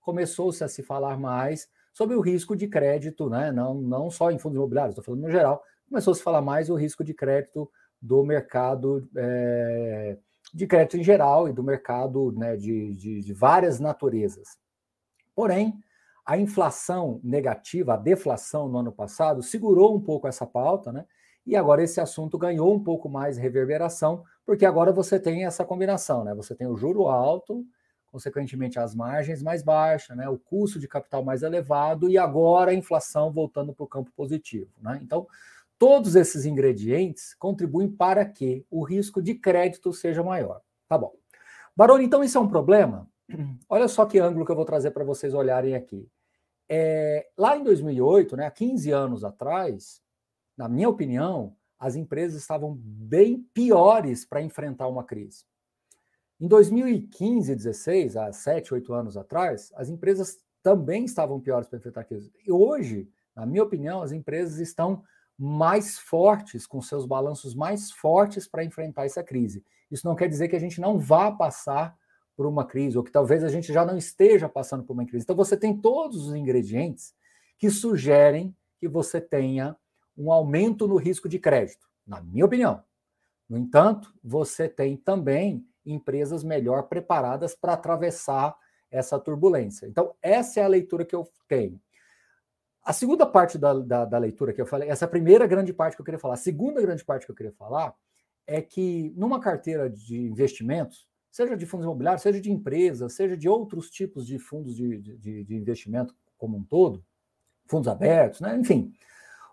[0.00, 3.50] começou-se a se falar mais sobre o risco de crédito, né?
[3.50, 6.70] não, não só em fundos imobiliários, estou falando no geral, começou a se falar mais
[6.70, 7.68] o risco de crédito
[8.00, 10.16] do mercado é,
[10.54, 14.56] de crédito em geral e do mercado né, de, de, de várias naturezas.
[15.34, 15.76] Porém,
[16.24, 21.04] a inflação negativa, a deflação no ano passado, segurou um pouco essa pauta, né?
[21.46, 26.24] E agora esse assunto ganhou um pouco mais reverberação, porque agora você tem essa combinação,
[26.24, 26.32] né?
[26.34, 27.66] Você tem o juro alto,
[28.06, 30.28] consequentemente as margens mais baixas, né?
[30.28, 34.70] O custo de capital mais elevado e agora a inflação voltando para o campo positivo,
[34.80, 34.98] né?
[35.02, 35.26] Então,
[35.78, 40.62] Todos esses ingredientes contribuem para que o risco de crédito seja maior.
[40.88, 41.12] Tá bom.
[41.76, 43.06] Baroni, então isso é um problema?
[43.68, 46.08] Olha só que ângulo que eu vou trazer para vocês olharem aqui.
[46.68, 50.00] É, lá em 2008, né, há 15 anos atrás,
[50.56, 55.44] na minha opinião, as empresas estavam bem piores para enfrentar uma crise.
[56.40, 61.78] Em 2015 e 16, há 7, 8 anos atrás, as empresas também estavam piores para
[61.78, 62.30] enfrentar a crise.
[62.46, 65.02] E hoje, na minha opinião, as empresas estão
[65.38, 69.64] mais fortes, com seus balanços mais fortes para enfrentar essa crise.
[69.90, 71.96] Isso não quer dizer que a gente não vá passar
[72.36, 75.24] por uma crise, ou que talvez a gente já não esteja passando por uma crise.
[75.24, 77.14] Então, você tem todos os ingredientes
[77.58, 79.74] que sugerem que você tenha
[80.16, 82.82] um aumento no risco de crédito, na minha opinião.
[83.48, 88.56] No entanto, você tem também empresas melhor preparadas para atravessar
[88.90, 89.86] essa turbulência.
[89.86, 91.80] Então, essa é a leitura que eu tenho.
[92.82, 95.96] A segunda parte da, da, da, leitura que eu falei, essa é primeira grande parte
[95.96, 96.34] que eu queria falar.
[96.34, 97.94] A segunda grande parte que eu queria falar
[98.46, 103.48] é que numa carteira de investimentos, seja de fundos imobiliários, seja de empresas, seja de
[103.48, 107.04] outros tipos de fundos de, de, de investimento como um todo,
[107.66, 108.56] fundos abertos, né?
[108.56, 108.92] enfim,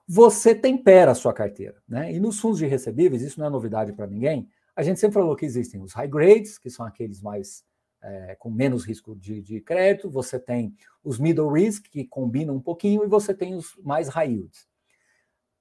[0.07, 1.81] você tempera a sua carteira.
[1.87, 2.13] Né?
[2.13, 5.35] E nos fundos de recebíveis, isso não é novidade para ninguém, a gente sempre falou
[5.35, 7.63] que existem os high grades, que são aqueles mais
[8.01, 12.61] é, com menos risco de, de, crédito, você tem os middle risk, que combinam um
[12.61, 14.67] pouquinho, e você tem os mais high yields.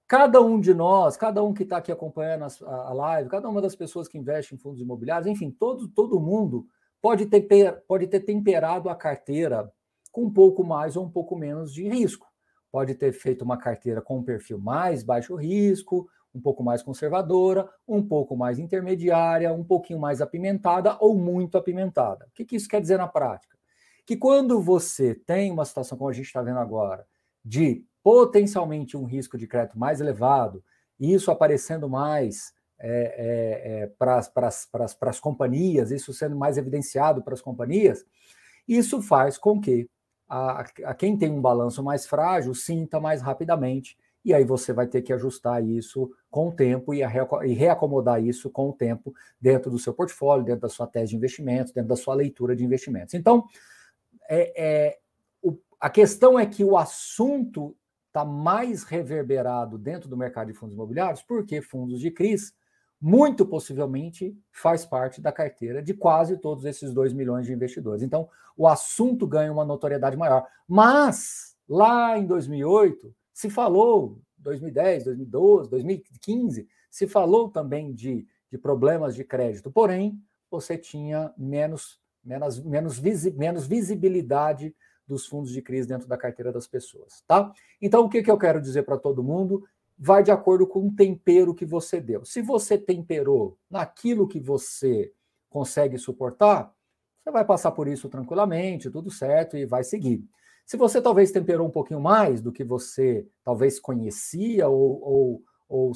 [0.09, 3.63] Cada um de nós, cada um que está aqui acompanhando a, a, live, cada uma
[3.63, 6.67] das pessoas que investe em fundos imobiliários, enfim, todo, todo mundo
[7.01, 9.73] pode ter, pode ter temperado a carteira
[10.11, 12.32] com um pouco mais ou um pouco menos de risco.
[12.73, 17.69] Pode ter feito uma carteira com um perfil mais baixo risco, um pouco mais conservadora,
[17.87, 22.25] um pouco mais intermediária, um pouquinho mais apimentada ou muito apimentada.
[22.27, 23.59] O que, que isso quer dizer na prática?
[24.07, 27.07] Que quando você tem uma situação como a gente está vendo agora,
[27.45, 30.65] de potencialmente um risco de crédito mais elevado,
[30.99, 37.35] e isso aparecendo mais é, é, é, para as companhias, isso sendo mais evidenciado para
[37.35, 38.05] as companhias,
[38.67, 39.89] isso faz com que
[40.33, 44.87] a, a quem tem um balanço mais frágil sinta mais rapidamente e aí você vai
[44.87, 49.71] ter que ajustar isso com o tempo e, e, reacomodar isso com o tempo dentro
[49.71, 53.13] do seu portfólio, dentro da sua tese de investimentos, dentro da sua leitura de investimentos.
[53.13, 53.45] Então,
[54.27, 54.99] é, é
[55.43, 60.75] o, a questão é que o assunto está mais reverberado dentro do mercado de fundos
[60.75, 62.55] imobiliários, porque fundos de CRIs
[63.03, 68.01] muito possivelmente faz parte da carteira de quase todos esses 2 milhões de investidores.
[68.01, 70.47] Então, o assunto ganha uma notoriedade maior.
[70.69, 79.17] Mas, lá em 2008, se falou, 2010, 2012, 2015, se falou também de, de problemas
[79.17, 80.17] de crédito, porém,
[80.49, 84.73] você tinha menos, menos, menos, visi, menos visibilidade
[85.09, 87.53] dos fundos de crise dentro da carteira das pessoas, tá?
[87.81, 89.65] Então, o que, que eu quero dizer para todo mundo?
[90.05, 92.25] Vai de acordo com o tempero que você deu.
[92.25, 95.13] Se você temperou naquilo que você
[95.49, 96.75] consegue suportar,
[97.23, 100.29] você vai passar por isso tranquilamente, tudo certo, e vai seguir.
[100.67, 105.93] Se você talvez temperou um pouquinho mais do que você talvez conhecia ou, ou, ou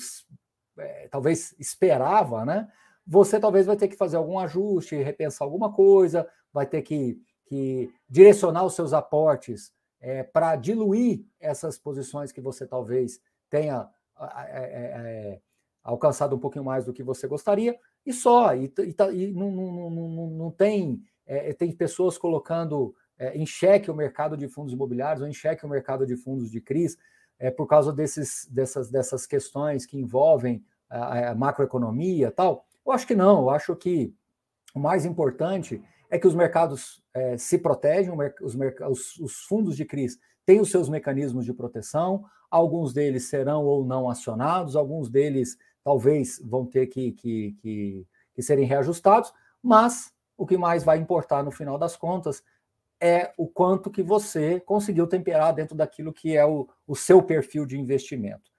[0.78, 2.70] é, talvez esperava, né?
[3.04, 7.92] Você talvez vai ter que fazer algum ajuste, repensar alguma coisa, vai ter que, que
[8.08, 13.88] direcionar os seus aportes é, para diluir essas posições que você talvez tenha
[14.20, 15.40] é, é,
[15.82, 19.50] alcançado um pouquinho mais do que você gostaria, e só, e, e, tá, e não,
[19.50, 24.72] não, não, não, tem, é, tem pessoas colocando é, em xeque o mercado de fundos
[24.72, 26.96] imobiliários ou em xeque o mercado de fundos de CRIs
[27.38, 32.64] é, por causa desses, dessas, dessas questões que envolvem a, a macroeconomia tal.
[32.84, 34.14] Eu acho que não, eu acho que
[34.74, 39.84] o mais importante é que os mercados é, se protegem, os, os, os fundos de
[39.84, 45.58] CRIs têm os seus mecanismos de proteção, alguns deles serão ou não acionados, alguns deles
[45.84, 49.32] talvez vão ter que, que, que, que serem reajustados,
[49.62, 52.42] mas o que mais vai importar no final das contas
[53.00, 57.66] é o quanto que você conseguiu temperar dentro daquilo que é o, o seu perfil
[57.66, 58.50] de investimento.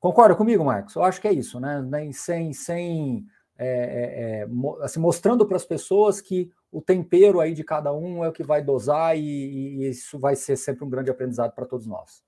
[0.00, 0.94] Concorda comigo, Marcos?
[0.94, 1.82] Eu acho que é isso, né?
[2.12, 3.26] Sem, sem
[3.58, 4.48] é, é, é
[4.82, 8.42] assim, mostrando para as pessoas que o tempero aí de cada um é o que
[8.42, 12.24] vai dosar e, e isso vai ser sempre um grande aprendizado para todos nós.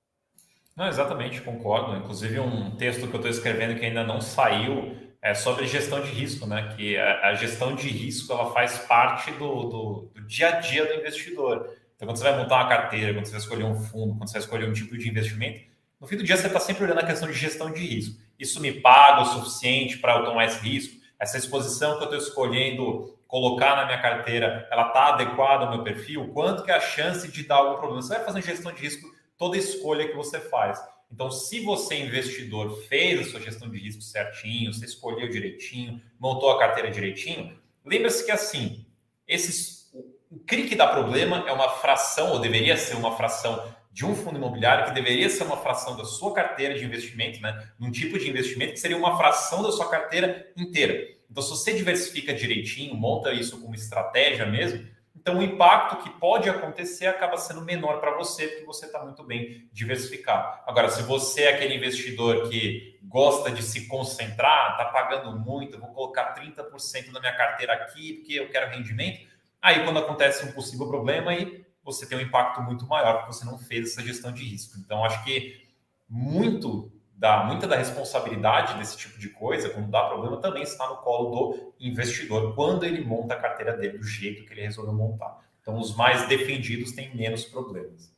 [0.76, 1.96] Não, exatamente, concordo.
[1.96, 6.10] Inclusive, um texto que eu estou escrevendo que ainda não saiu é sobre gestão de
[6.10, 6.74] risco, né?
[6.76, 10.84] Que a, a gestão de risco ela faz parte do, do, do, dia a dia
[10.86, 11.70] do investidor.
[11.96, 14.34] Então, quando você vai montar uma carteira, quando você vai escolher um fundo, quando você
[14.34, 15.62] vai escolher um tipo de investimento,
[15.98, 18.20] no fim do dia você está sempre olhando a questão de gestão de risco.
[18.38, 20.95] Isso me paga o suficiente para eu tomar esse risco?
[21.18, 25.82] Essa exposição que eu estou escolhendo colocar na minha carteira, ela está adequada ao meu
[25.82, 26.28] perfil?
[26.28, 28.02] Quanto que é a chance de dar algum problema?
[28.02, 30.80] Você vai fazer gestão de risco toda escolha que você faz.
[31.10, 36.50] Então, se você, investidor, fez a sua gestão de risco certinho, você escolheu direitinho, montou
[36.50, 38.84] a carteira direitinho, lembre-se que assim,
[39.26, 39.90] esses,
[40.30, 43.62] o CRI que dá problema é uma fração, ou deveria ser uma fração
[43.96, 47.66] de um fundo imobiliário, que deveria ser uma fração da sua carteira de investimento, né?
[47.80, 51.16] Num tipo de investimento que seria uma fração da sua carteira inteira.
[51.30, 56.48] Então, se você diversifica direitinho, monta isso como estratégia mesmo, então, o impacto que pode
[56.50, 60.60] acontecer acaba sendo menor para você, porque você está muito bem diversificado.
[60.66, 65.88] Agora, se você é aquele investidor que gosta de se concentrar, está pagando muito, vou
[65.88, 69.26] colocar 30% da minha carteira aqui, porque eu quero rendimento,
[69.60, 73.44] aí quando acontece um possível problema, aí você tem um impacto muito maior, porque você
[73.44, 74.76] não fez essa gestão de risco.
[74.78, 75.64] Então, acho que
[76.08, 80.96] muito da, muita da responsabilidade desse tipo de coisa, quando dá problema, também está no
[80.96, 85.38] colo do investidor, quando ele monta a carteira dele do jeito que ele resolveu montar.
[85.62, 88.14] Então, os mais defendidos têm menos problemas.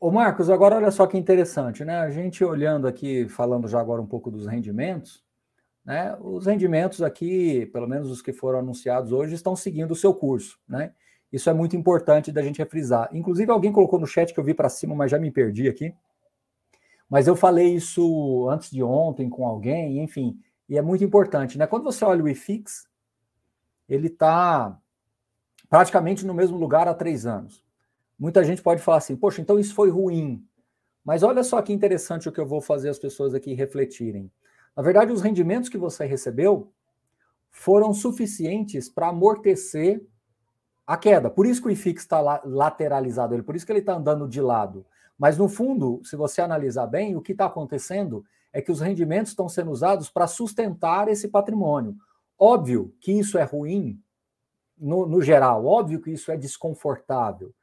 [0.00, 1.98] Ô Marcos, agora olha só que interessante, né?
[1.98, 5.22] A gente olhando aqui, falando já agora um pouco dos rendimentos,
[5.84, 6.16] né?
[6.20, 10.58] Os rendimentos aqui, pelo menos os que foram anunciados hoje, estão seguindo o seu curso,
[10.68, 10.92] né?
[11.34, 13.10] Isso é muito importante da gente refrisar.
[13.12, 15.92] Inclusive, alguém colocou no chat que eu vi para cima, mas já me perdi aqui.
[17.10, 21.66] Mas eu falei isso antes de ontem com alguém, enfim, e é muito importante, né?
[21.66, 22.86] Quando você olha o IFIX,
[23.88, 24.78] ele está
[25.68, 27.64] praticamente no mesmo lugar há três anos.
[28.16, 30.46] Muita gente pode falar assim, poxa, então isso foi ruim.
[31.04, 34.30] Mas olha só que interessante o que eu vou fazer as pessoas aqui refletirem.
[34.76, 36.72] Na verdade, os rendimentos que você recebeu
[37.50, 40.00] foram suficientes para amortecer
[40.86, 41.30] a queda.
[41.30, 44.84] Por isso que o IFIX está lateralizado, por isso que ele está andando de lado.
[45.18, 49.32] Mas, no fundo, se você analisar bem, o que está acontecendo é que os rendimentos
[49.32, 51.96] estão sendo usados para sustentar esse patrimônio.
[52.38, 54.00] Óbvio que isso é ruim,
[54.76, 57.54] no, no geral, óbvio que isso é desconfortável.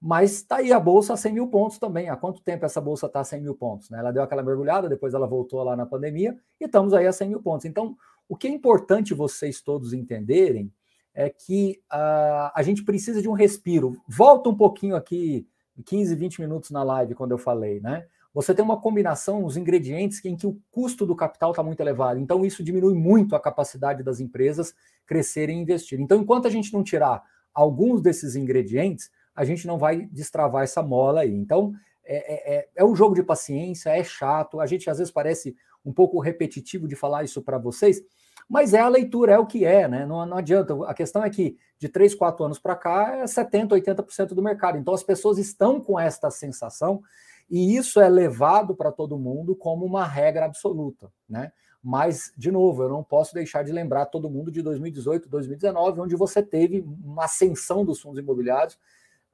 [0.00, 2.08] Mas está aí a bolsa a 100 mil pontos também.
[2.08, 3.90] Há quanto tempo essa bolsa está a 100 mil pontos?
[3.90, 3.98] Né?
[3.98, 7.28] Ela deu aquela mergulhada, depois ela voltou lá na pandemia e estamos aí a 100
[7.28, 7.64] mil pontos.
[7.64, 7.96] Então,
[8.28, 10.72] o que é importante vocês todos entenderem
[11.16, 13.96] é que uh, a gente precisa de um respiro.
[14.06, 15.48] Volta um pouquinho aqui,
[15.86, 18.06] 15, 20 minutos na live, quando eu falei, né?
[18.34, 22.20] Você tem uma combinação, os ingredientes em que o custo do capital está muito elevado.
[22.20, 24.74] Então, isso diminui muito a capacidade das empresas
[25.06, 25.98] crescerem e investir.
[25.98, 30.82] Então, enquanto a gente não tirar alguns desses ingredientes, a gente não vai destravar essa
[30.82, 31.34] mola aí.
[31.34, 31.72] Então,
[32.04, 34.60] é, é, é um jogo de paciência, é chato.
[34.60, 38.02] A gente às vezes parece um pouco repetitivo de falar isso para vocês,
[38.48, 40.06] mas é a leitura, é o que é, né?
[40.06, 40.74] Não, não adianta.
[40.86, 44.78] A questão é que de 3, 4 anos para cá é 70%, 80% do mercado.
[44.78, 47.02] Então as pessoas estão com esta sensação
[47.50, 51.52] e isso é levado para todo mundo como uma regra absoluta, né?
[51.82, 56.16] Mas, de novo, eu não posso deixar de lembrar todo mundo de 2018, 2019, onde
[56.16, 58.76] você teve uma ascensão dos fundos imobiliários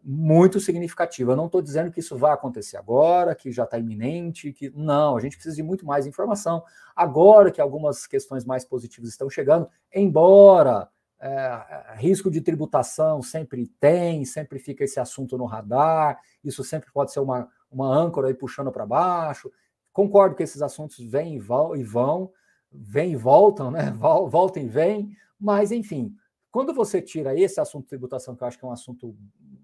[0.05, 1.33] muito significativa.
[1.33, 5.17] Eu não estou dizendo que isso vai acontecer agora, que já está iminente, que não,
[5.17, 6.65] a gente precisa de muito mais informação.
[6.95, 10.89] Agora que algumas questões mais positivas estão chegando, embora
[11.21, 17.13] é, risco de tributação sempre tem, sempre fica esse assunto no radar, isso sempre pode
[17.13, 19.51] ser uma, uma âncora aí puxando para baixo.
[19.93, 22.33] Concordo que esses assuntos vêm e vão, e vão,
[22.73, 23.91] vêm e voltam, né?
[24.29, 26.13] Voltam e vêm, mas enfim,
[26.51, 29.17] quando você tira esse assunto de tributação, que eu acho que é um assunto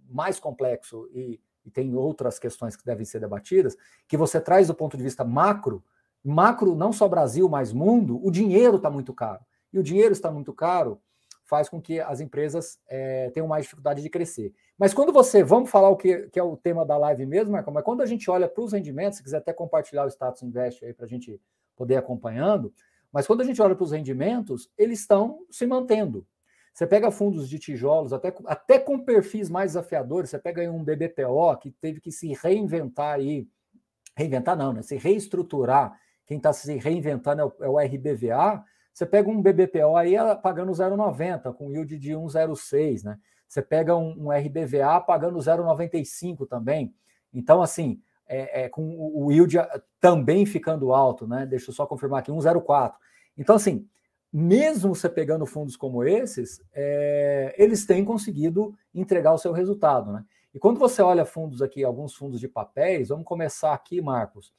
[0.09, 4.75] mais complexo e, e tem outras questões que devem ser debatidas, que você traz do
[4.75, 5.85] ponto de vista macro,
[6.25, 9.45] macro não só Brasil, mas mundo, o dinheiro está muito caro.
[9.73, 11.01] E o dinheiro está muito caro
[11.49, 14.53] faz com que as empresas é, tenham mais dificuldade de crescer.
[14.77, 17.73] Mas quando você, vamos falar o que, que é o tema da live mesmo, Marcão,
[17.73, 20.85] mas quando a gente olha para os rendimentos, se quiser até compartilhar o status invest
[20.85, 21.41] aí para a gente
[21.75, 22.71] poder acompanhando,
[23.11, 26.27] mas quando a gente olha para os rendimentos, eles estão se mantendo.
[26.79, 30.85] Você pega fundos de tijolos, até, até com perfis mais desafiadores, você pega aí um
[30.85, 33.49] BBPO que teve que se reinventar aí,
[34.16, 34.81] reinventar não, né?
[34.83, 35.99] Se reestruturar.
[36.24, 38.62] Quem está se reinventando é o, é o, RBVA.
[38.95, 43.18] Você pega um BBPO aí pagando 0,90, com yield de 1,06, né?
[43.49, 46.95] Você pega um, um RBVA pagando 0,95 também.
[47.35, 49.57] Então, assim, é, é, com o yield
[50.01, 51.45] também ficando alto, né?
[51.45, 52.93] Deixa eu só confirmar aqui, 1,04.
[53.37, 53.85] Então, assim,
[54.33, 60.12] mesmo você pegando fundos como esses, é, eles têm conseguido entregar o seu resultado.
[60.12, 60.24] Né?
[60.55, 64.53] E quando você olha fundos aqui, alguns fundos de papéis, vamos começar aqui, Marcos.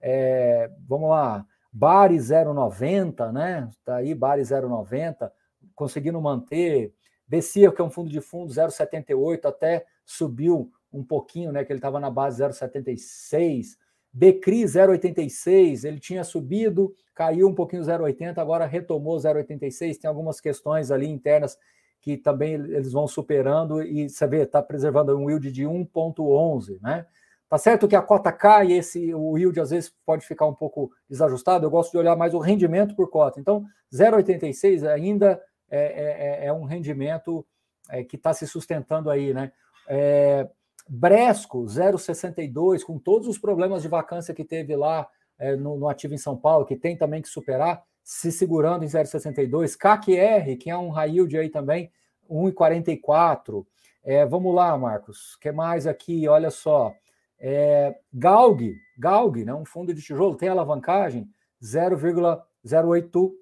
[0.00, 3.68] É, vamos lá, Bari 0,90, né?
[3.70, 5.30] Está aí, Bari 0,90,
[5.74, 6.94] conseguindo manter.
[7.28, 11.64] Becia, que é um fundo de fundo 0,78, até subiu um pouquinho, né?
[11.64, 13.76] Que ele estava na base 0,76.
[14.12, 19.98] Becri 0,86, ele tinha subido, caiu um pouquinho 0,80, agora retomou 0,86.
[19.98, 21.58] Tem algumas questões ali internas
[22.00, 27.06] que também eles vão superando e você vê, está preservando um yield de 1,11, né?
[27.48, 30.90] Tá certo que a cota cai, esse o yield às vezes pode ficar um pouco
[31.08, 31.64] desajustado.
[31.64, 33.38] Eu gosto de olhar mais o rendimento por cota.
[33.38, 35.40] Então, 0,86 ainda
[35.70, 37.46] é, é, é, é, um rendimento
[37.88, 39.52] é, que está se sustentando aí, né?
[39.88, 40.48] É,
[40.88, 45.08] Bresco, 0,62, com todos os problemas de vacância que teve lá
[45.38, 48.88] é, no, no, ativo em São Paulo, que tem também que superar, se segurando em
[48.88, 49.76] 0,62.
[49.76, 51.90] CAC-R, que é um high yield aí também,
[52.30, 53.66] 1,44.
[54.04, 55.36] É, vamos lá, Marcos.
[55.40, 56.28] Que mais aqui?
[56.28, 56.94] Olha só.
[57.38, 61.28] É, Galg, Galg, né, um fundo de tijolo, tem alavancagem
[61.62, 63.32] 0,08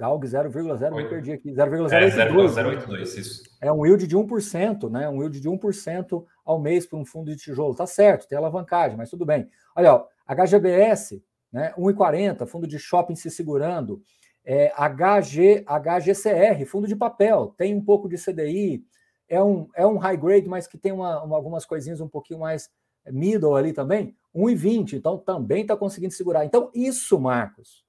[0.00, 1.92] Galg 0,0, me perdi aqui, 0,082.
[1.92, 3.42] É, isso.
[3.60, 5.06] É um yield de 1%, né?
[5.10, 7.74] Um yield de 1% ao mês para um fundo de tijolo.
[7.74, 9.46] Tá certo, tem alavancagem, mas tudo bem.
[9.76, 11.22] Olha, ó, HGBS,
[11.52, 11.74] né?
[11.76, 14.02] 1,40, fundo de shopping se segurando.
[14.42, 18.82] É, HG, HGCR, fundo de papel, tem um pouco de CDI,
[19.28, 22.40] é um, é um high grade, mas que tem uma, uma, algumas coisinhas um pouquinho
[22.40, 22.70] mais
[23.06, 26.46] middle ali também, 1,20, então também está conseguindo segurar.
[26.46, 27.84] Então, isso, Marcos,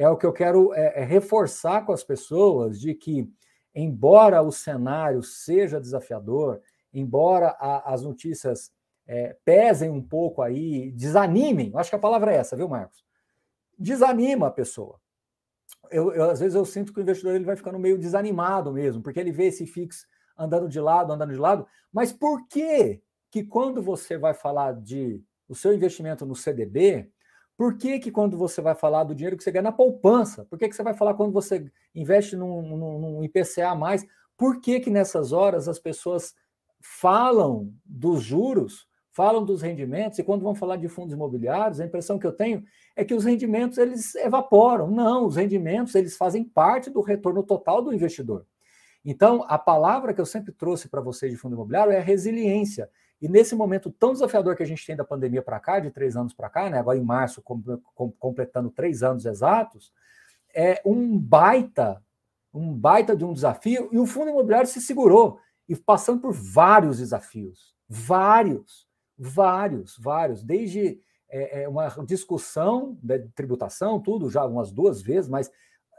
[0.00, 3.30] é o que eu quero é, é reforçar com as pessoas de que,
[3.74, 8.72] embora o cenário seja desafiador, embora a, as notícias
[9.06, 13.04] é, pesem um pouco aí, desanimem, acho que a palavra é essa, viu, Marcos?
[13.78, 14.98] Desanima a pessoa.
[15.90, 19.02] Eu, eu, às vezes eu sinto que o investidor ele vai ficando meio desanimado mesmo,
[19.02, 23.44] porque ele vê esse fix andando de lado, andando de lado, mas por que que
[23.44, 27.12] quando você vai falar de o seu investimento no CDB,
[27.60, 30.46] por que, que quando você vai falar do dinheiro que você ganha na poupança?
[30.46, 34.06] Por que, que você vai falar quando você investe num, num, num IPCA mais?
[34.34, 36.34] Por que, que nessas horas as pessoas
[36.80, 42.18] falam dos juros falam dos rendimentos e quando vão falar de fundos imobiliários, a impressão
[42.18, 42.64] que eu tenho
[42.96, 44.90] é que os rendimentos eles evaporam.
[44.90, 48.46] Não, os rendimentos eles fazem parte do retorno total do investidor.
[49.04, 52.88] Então, a palavra que eu sempre trouxe para vocês de fundo imobiliário é resiliência.
[53.20, 56.16] E nesse momento tão desafiador que a gente tem da pandemia para cá, de três
[56.16, 57.60] anos para cá, né, agora em março, com,
[57.94, 59.92] com, completando três anos exatos,
[60.54, 62.02] é um baita,
[62.52, 66.98] um baita de um desafio, e o fundo imobiliário se segurou, e passando por vários
[66.98, 70.98] desafios, vários, vários, vários, desde
[71.28, 75.50] é, é uma discussão da tributação, tudo já umas duas vezes, mas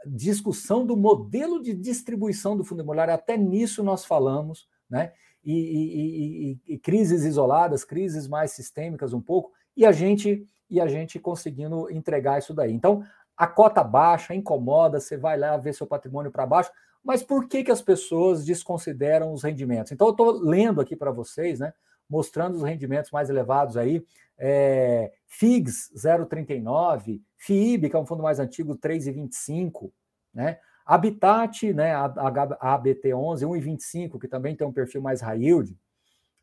[0.04, 5.12] discussão do modelo de distribuição do fundo imobiliário, até nisso nós falamos, né?
[5.44, 10.86] E, e, e, crises isoladas, crises mais sistêmicas um pouco, e a gente e a
[10.86, 12.72] gente conseguindo entregar isso daí.
[12.72, 13.04] Então,
[13.36, 16.70] a cota baixa incomoda, você vai lá ver seu patrimônio para baixo,
[17.04, 19.92] mas por que, que as pessoas desconsideram os rendimentos?
[19.92, 21.74] Então, eu estou lendo aqui para vocês, né,
[22.08, 24.02] mostrando os rendimentos mais elevados aí,
[24.38, 29.92] é, FIGS 0,39, FIIB, que é um fundo mais antigo, 3,25,
[30.32, 30.58] né?
[30.84, 35.76] Habitat, né, a, a ABT11, 1,25, que também tem um perfil mais high yield.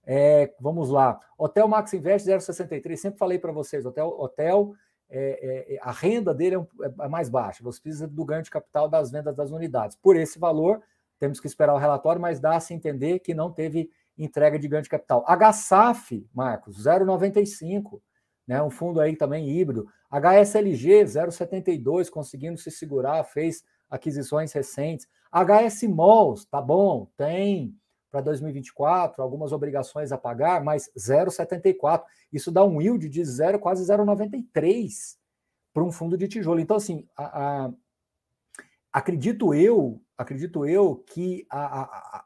[0.06, 1.20] É, vamos lá.
[1.38, 4.74] Hotel Max Invest 0,63, sempre falei para vocês, hotel, hotel
[5.10, 8.88] é, é, a renda dele é, é, mais baixa, você precisa do ganho de capital
[8.88, 9.96] das vendas das unidades.
[9.96, 10.82] Por esse valor,
[11.18, 14.90] temos que esperar o relatório, mas dá-se entender que não teve entrega de ganho de
[14.90, 15.26] capital.
[15.28, 18.00] HSAF, Marcos, 0,95,
[18.48, 19.88] né, um fundo aí também híbrido.
[20.12, 25.08] HSLG, 0,72, conseguindo se segurar, fez aquisições recentes.
[25.32, 27.76] HS Malls, tá bom, tem
[28.12, 32.04] para 2024 algumas obrigações a pagar, mas 0,74.
[32.34, 35.18] Isso dá um yield de 0, quase 0,93
[35.74, 36.60] para um fundo de tijolo.
[36.60, 37.72] Então, assim, a, a,
[38.92, 42.26] acredito eu, acredito eu que a,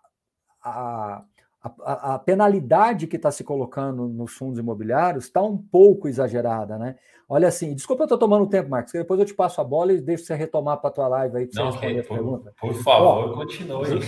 [0.63, 1.25] a
[1.63, 6.97] a, a, penalidade que está se colocando nos fundos imobiliários está um pouco exagerada, né?
[7.29, 10.01] Olha assim, desculpa eu estou tomando tempo, Marcos, depois eu te passo a bola e
[10.01, 12.53] deixo você retomar para a tua live aí para você responder a pergunta.
[12.59, 13.99] Por favor, Ó, continue.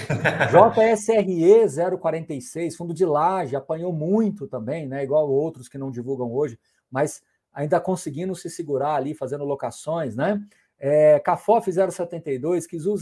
[0.51, 5.03] JSRE 046, fundo de laje, apanhou muito também, né?
[5.03, 6.59] Igual outros que não divulgam hoje,
[6.91, 10.41] mas ainda conseguindo se segurar ali, fazendo locações, né?
[10.77, 12.95] É, CAFOF 072, KIZU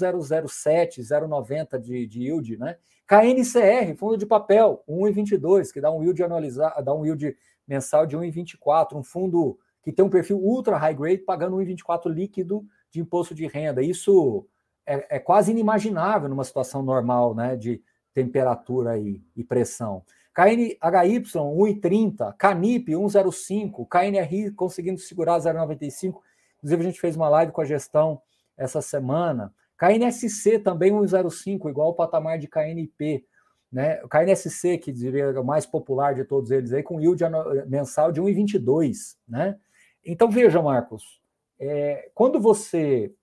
[0.48, 2.78] 007, 090 de, de yield, né?
[3.08, 7.36] KNCR, fundo de papel, 1,22, que dá um yield anualizado, dá um yield
[7.68, 12.66] mensal de 1,24, um fundo que tem um perfil ultra high grade, pagando 1,24 líquido
[12.90, 13.82] de imposto de renda.
[13.82, 14.48] Isso
[14.86, 17.82] é, é, quase inimaginável numa situação normal, né, de
[18.14, 20.04] temperatura e, e pressão.
[20.34, 26.16] KNHY 1,30, CANIP 1,05, KNRI conseguindo segurar 0,95.
[26.64, 28.22] Inclusive, a gente fez uma live com a gestão
[28.55, 29.53] essa semana.
[29.78, 33.26] KNSC também 1,05, igual o patamar de KNP.
[33.70, 34.01] Né?
[34.01, 37.22] O KNSC, que diria é o mais popular de todos eles, aí, com yield
[37.68, 39.18] mensal de 1,22.
[39.28, 39.57] Né?
[40.05, 41.22] Então, veja, Marcos,
[41.59, 43.14] é, quando você.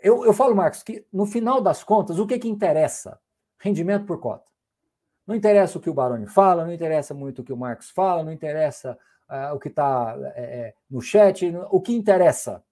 [0.00, 3.18] Eu, eu falo, Marcos, que no final das contas, o que, que interessa?
[3.58, 4.50] Rendimento por cota.
[5.26, 8.22] Não interessa o que o Baroni fala, não interessa muito o que o Marcos fala,
[8.22, 8.98] não interessa
[9.52, 11.52] o que está é, é, no chat.
[11.70, 12.62] O que interessa?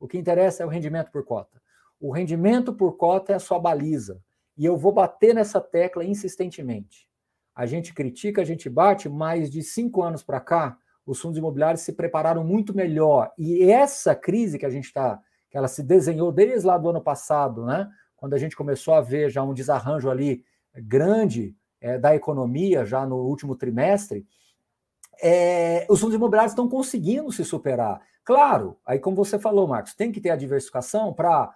[0.00, 1.60] O que interessa é o rendimento por cota.
[2.00, 4.20] O rendimento por cota é a sua baliza.
[4.56, 7.08] E eu vou bater nessa tecla insistentemente.
[7.54, 11.82] A gente critica, a gente bate, mas de cinco anos para cá, os fundos imobiliários
[11.82, 13.32] se prepararam muito melhor.
[13.38, 17.00] E essa crise que a gente está, que ela se desenhou desde lá do ano
[17.00, 17.88] passado, né?
[18.16, 20.44] Quando a gente começou a ver já um desarranjo ali
[20.74, 24.26] grande é, da economia, já no último trimestre,
[25.22, 28.00] é, os fundos imobiliários estão conseguindo se superar.
[28.24, 31.52] Claro, aí como você falou, Marcos, tem que ter a diversificação para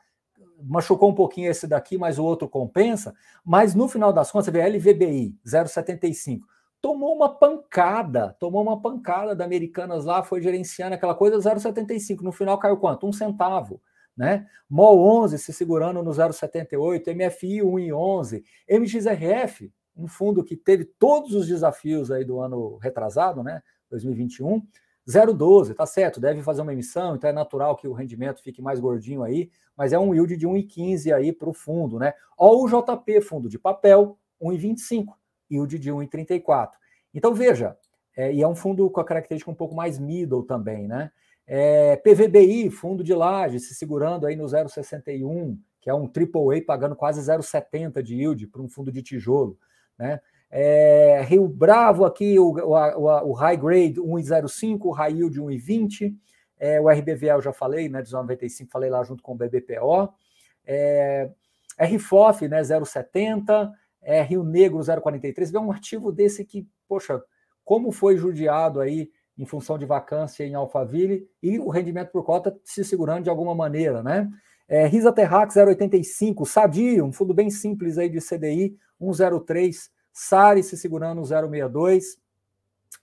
[0.65, 3.15] machucou um pouquinho esse daqui, mas o outro compensa.
[3.45, 6.41] Mas no final das contas, você vê LVBI 0,75.
[6.81, 12.23] Tomou uma pancada, tomou uma pancada da Americanas lá, foi gerenciando aquela coisa 0,75.
[12.23, 13.07] No final caiu quanto?
[13.07, 13.81] Um centavo.
[14.17, 14.47] Né?
[14.69, 21.47] MOL 11 se segurando no 0,78, MFI 1,11, MXRF, um fundo que teve todos os
[21.47, 23.63] desafios aí do ano retrasado, né?
[23.91, 24.63] 2021,
[25.07, 28.79] 0,12, tá certo, deve fazer uma emissão, então é natural que o rendimento fique mais
[28.79, 32.15] gordinho aí, mas é um yield de 1,15 aí para o fundo, né?
[32.37, 35.15] Ou o JP, fundo de papel, 1,25,
[35.51, 36.71] yield de 1,34.
[37.13, 37.77] Então veja,
[38.17, 41.11] é, e é um fundo com a característica um pouco mais middle também, né?
[41.47, 46.95] É, PVBI, fundo de laje, se segurando aí no 0,61, que é um AAA pagando
[46.95, 49.59] quase 0,70 de yield para um fundo de tijolo,
[49.99, 50.21] né?
[50.51, 56.15] É, Rio Bravo aqui, o, o, o high grade 1,05, o high yield 1,20.
[56.59, 60.13] É, o RBVA eu já falei, né, de 95, falei lá junto com o BBPO.
[60.65, 61.31] É,
[61.79, 63.71] RFOF, né, 0,70.
[64.03, 65.51] É, Rio Negro 0,43.
[65.51, 67.23] Vê um ativo desse que, poxa,
[67.65, 72.55] como foi judiado aí em função de vacância em Alphaville e o rendimento por cota
[72.63, 74.29] se segurando de alguma maneira, né?
[74.69, 80.77] É, Risa Terrax 0,85, Sadio, um fundo bem simples aí de CDI, 1,03, Sari se
[80.77, 82.03] segurando 0,62,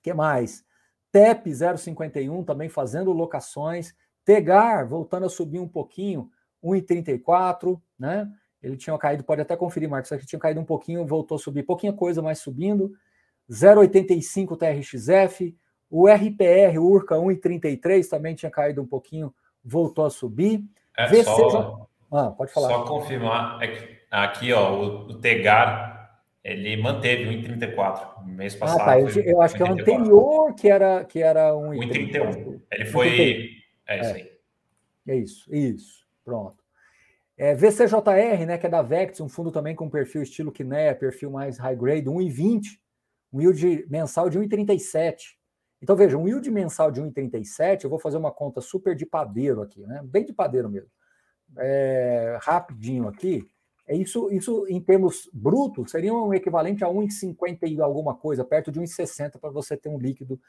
[0.01, 0.63] que mais?
[1.11, 3.93] TEP 0,51 também fazendo locações,
[4.23, 6.29] Tegar voltando a subir um pouquinho,
[6.63, 8.31] 1,34, né?
[8.61, 11.63] Ele tinha caído, pode até conferir, Marcos, aqui tinha caído um pouquinho, voltou a subir,
[11.63, 12.93] pouquinha coisa, mas subindo.
[13.49, 15.57] 0,85 TRXF,
[15.89, 19.33] o RPR, o URCA 1,33 também tinha caído um pouquinho,
[19.63, 20.63] voltou a subir.
[20.95, 21.23] É VC...
[21.23, 22.69] só, ah, pode falar.
[22.69, 28.81] Só confirmar, é que aqui ó, o, o Tegar, ele manteve 1,34 no mês passado.
[28.81, 32.61] Ah, tá, eu, eu acho que é o anterior que era, que era 1,31.
[32.71, 33.49] Ele foi...
[33.87, 34.13] É isso é.
[34.13, 34.31] aí.
[35.07, 36.05] É isso, isso.
[36.23, 36.57] Pronto.
[37.37, 41.31] É, VCJR, né, que é da Vex, um fundo também com perfil estilo Kinea, perfil
[41.31, 42.61] mais high grade, 1,20,
[43.31, 45.15] um yield mensal de 1,37.
[45.81, 49.61] Então, veja, um yield mensal de 1,37, eu vou fazer uma conta super de padeiro
[49.61, 50.01] aqui, né?
[50.03, 50.89] Bem de padeiro mesmo.
[51.57, 53.49] É, rapidinho aqui.
[53.89, 58.71] É isso, isso em termos brutos, seria um equivalente a 1,50 e alguma coisa, perto
[58.71, 60.39] de 1,60 para você ter um líquido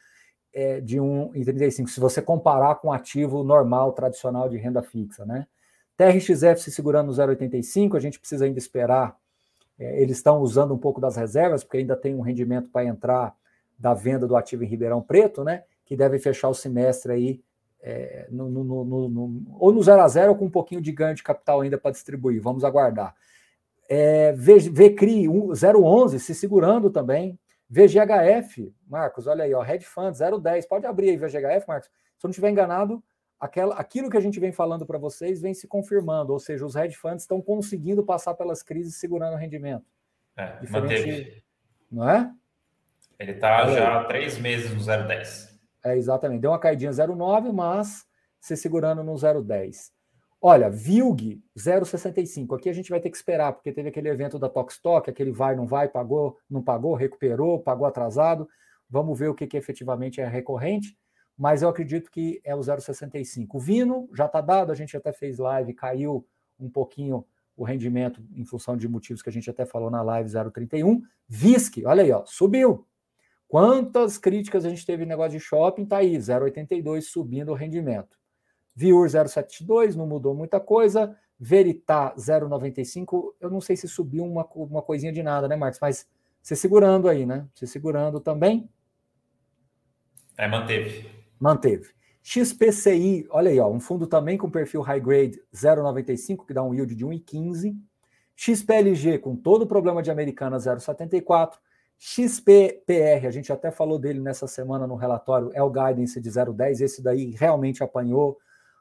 [0.53, 5.47] é, de 1,35, se você comparar com um ativo normal, tradicional de renda fixa, né?
[5.97, 9.17] TRXF se segurando no 0,85, a gente precisa ainda esperar.
[9.79, 13.35] É, eles estão usando um pouco das reservas, porque ainda tem um rendimento para entrar
[13.79, 15.65] da venda do ativo em Ribeirão Preto, né?
[15.87, 17.41] Que deve fechar o semestre aí
[17.83, 20.93] é, no, no, no, no, ou no 0 a 0 ou com um pouquinho de
[20.93, 22.41] ganho de capital ainda para distribuir.
[22.41, 23.15] Vamos aguardar.
[23.89, 27.39] É, VCRI 011 se segurando também.
[27.69, 30.67] VGHF, Marcos, olha aí, ó, Red Fund 010.
[30.67, 31.89] Pode abrir aí VGHF, Marcos.
[32.19, 33.03] Se eu não estiver enganado,
[33.41, 36.77] aquela, aquilo que a gente vem falando para vocês vem se confirmando, ou seja, os
[36.77, 39.87] hedge funds estão conseguindo passar pelas crises segurando o rendimento.
[40.37, 41.45] É, Diferente, manteve.
[41.91, 42.31] Não é?
[43.19, 45.50] Ele está já há três meses no 0,10.
[45.85, 46.41] É, exatamente.
[46.41, 48.05] Deu uma caidinha 0,9, mas
[48.41, 49.91] se segurando no 0,10.
[50.43, 52.57] Olha, Vilg 0,65.
[52.57, 55.55] Aqui a gente vai ter que esperar, porque teve aquele evento da Tokstok, aquele vai,
[55.55, 58.49] não vai, pagou, não pagou, recuperou, pagou atrasado.
[58.89, 60.97] Vamos ver o que, que efetivamente é recorrente,
[61.37, 63.47] mas eu acredito que é o 0,65.
[63.53, 66.27] O Vino já está dado, a gente até fez live, caiu
[66.59, 67.25] um pouquinho
[67.55, 71.03] o rendimento em função de motivos que a gente até falou na live 0,31.
[71.29, 72.87] VISC, olha aí, ó, subiu.
[73.51, 75.85] Quantas críticas a gente teve no negócio de shopping?
[75.85, 78.17] Tá aí, 0,82 subindo o rendimento.
[78.77, 81.17] Viur 0,72, não mudou muita coisa.
[81.37, 85.81] Veritá 0,95, eu não sei se subiu uma, uma coisinha de nada, né, Marcos?
[85.81, 86.07] Mas
[86.41, 87.45] se segurando aí, né?
[87.57, 88.71] Se segurando também.
[90.39, 91.11] É, manteve.
[91.41, 91.91] Manteve.
[92.23, 96.73] XPCI, olha aí, ó, um fundo também com perfil high grade 0,95, que dá um
[96.73, 97.75] yield de 1,15.
[98.37, 101.55] XPLG com todo o problema de americana 0,74.
[102.03, 106.81] XPPR, a gente até falou dele nessa semana no relatório, é o guidance de 0,10.
[106.81, 108.39] Esse daí realmente apanhou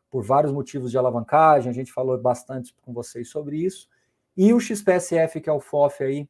[0.10, 3.90] por vários motivos de alavancagem, a gente falou bastante com vocês sobre isso.
[4.38, 6.30] E o XPSF, que é o FOF aí,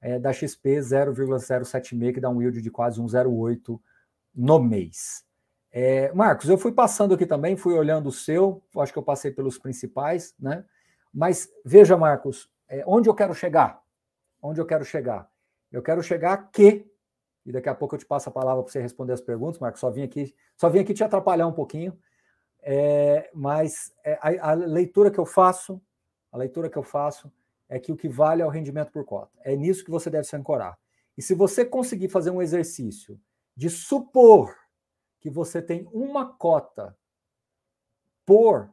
[0.00, 3.78] é, da XP 0,076, que dá um yield de quase 1,08
[4.34, 5.22] no mês.
[5.70, 9.30] É, Marcos, eu fui passando aqui também, fui olhando o seu, acho que eu passei
[9.30, 10.64] pelos principais, né?
[11.12, 13.82] Mas veja, Marcos, é, onde eu quero chegar?
[14.40, 15.30] Onde eu quero chegar?
[15.70, 16.86] Eu quero chegar que,
[17.46, 19.80] e daqui a pouco eu te passo a palavra para você responder as perguntas, Marcos.
[19.80, 21.98] Só vim aqui, só vim aqui te atrapalhar um pouquinho.
[22.62, 25.80] É, mas é, a, a, leitura que eu faço,
[26.30, 27.32] a leitura que eu faço
[27.68, 29.30] é que o que vale é o rendimento por cota.
[29.42, 30.78] É nisso que você deve se ancorar.
[31.16, 33.20] E se você conseguir fazer um exercício
[33.56, 34.54] de supor
[35.20, 36.96] que você tem uma cota
[38.26, 38.72] por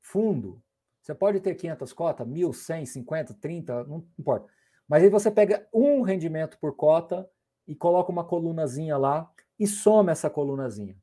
[0.00, 0.62] fundo,
[1.00, 4.48] você pode ter 500 cotas, 1.000, 100, 50, 30, não importa.
[4.88, 7.28] Mas aí você pega um rendimento por cota
[7.66, 9.28] e coloca uma colunazinha lá
[9.58, 10.96] e soma essa colunazinha.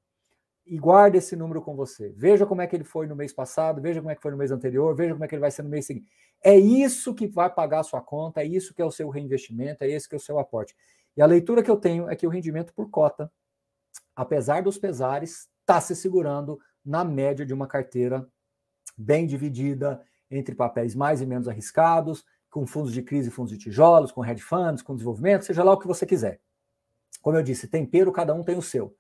[0.65, 2.13] E guarda esse número com você.
[2.15, 4.38] Veja como é que ele foi no mês passado, veja como é que foi no
[4.38, 6.07] mês anterior, veja como é que ele vai ser no mês seguinte.
[6.41, 9.84] É isso que vai pagar a sua conta, é isso que é o seu reinvestimento,
[9.84, 10.75] é esse que é o seu aporte.
[11.17, 13.31] E a leitura que eu tenho é que o rendimento por cota,
[14.15, 18.25] apesar dos pesares, está se segurando na média de uma carteira
[18.97, 24.11] bem dividida entre papéis mais e menos arriscados, com fundos de crise, fundos de tijolos,
[24.11, 26.39] com hedge funds, com desenvolvimento, seja lá o que você quiser.
[27.19, 28.95] Como eu disse, tempero cada um tem o seu.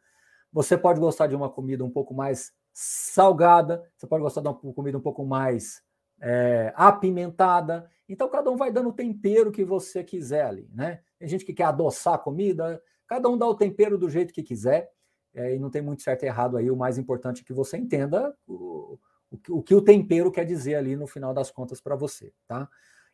[0.51, 4.55] Você pode gostar de uma comida um pouco mais salgada, você pode gostar de uma
[4.55, 5.83] comida um pouco mais
[6.19, 7.87] é, apimentada.
[8.09, 11.01] Então, cada um vai dando o tempero que você quiser ali, né?
[11.19, 14.41] Tem gente que quer adoçar a comida, cada um dá o tempero do jeito que
[14.41, 14.89] quiser,
[15.31, 16.71] é, e não tem muito certo e errado aí.
[16.71, 18.97] O mais importante é que você entenda o,
[19.29, 22.67] o, o que o tempero quer dizer ali no final das contas para você, tá?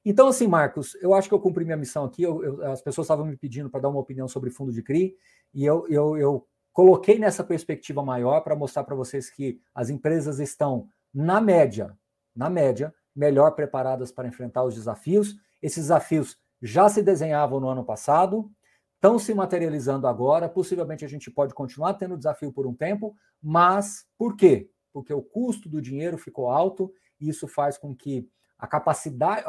[0.04, 2.24] Então, assim, Marcos, eu acho que eu cumpri minha missão aqui.
[2.24, 5.16] Eu, eu, as pessoas estavam me pedindo para dar uma opinião sobre fundo de CRI.
[5.54, 10.40] e eu, eu, eu coloquei nessa perspectiva maior para mostrar para vocês que as empresas
[10.40, 11.98] estão, na média,
[12.36, 15.36] na média, melhor preparadas para enfrentar os desafios.
[15.62, 18.50] Esses desafios já se desenhavam no ano passado,
[18.96, 20.48] estão se materializando agora.
[20.48, 24.70] Possivelmente a gente pode continuar tendo desafio por um tempo, mas por quê?
[24.94, 28.30] Porque o custo do dinheiro ficou alto e isso faz com que
[28.60, 29.44] a capacidade,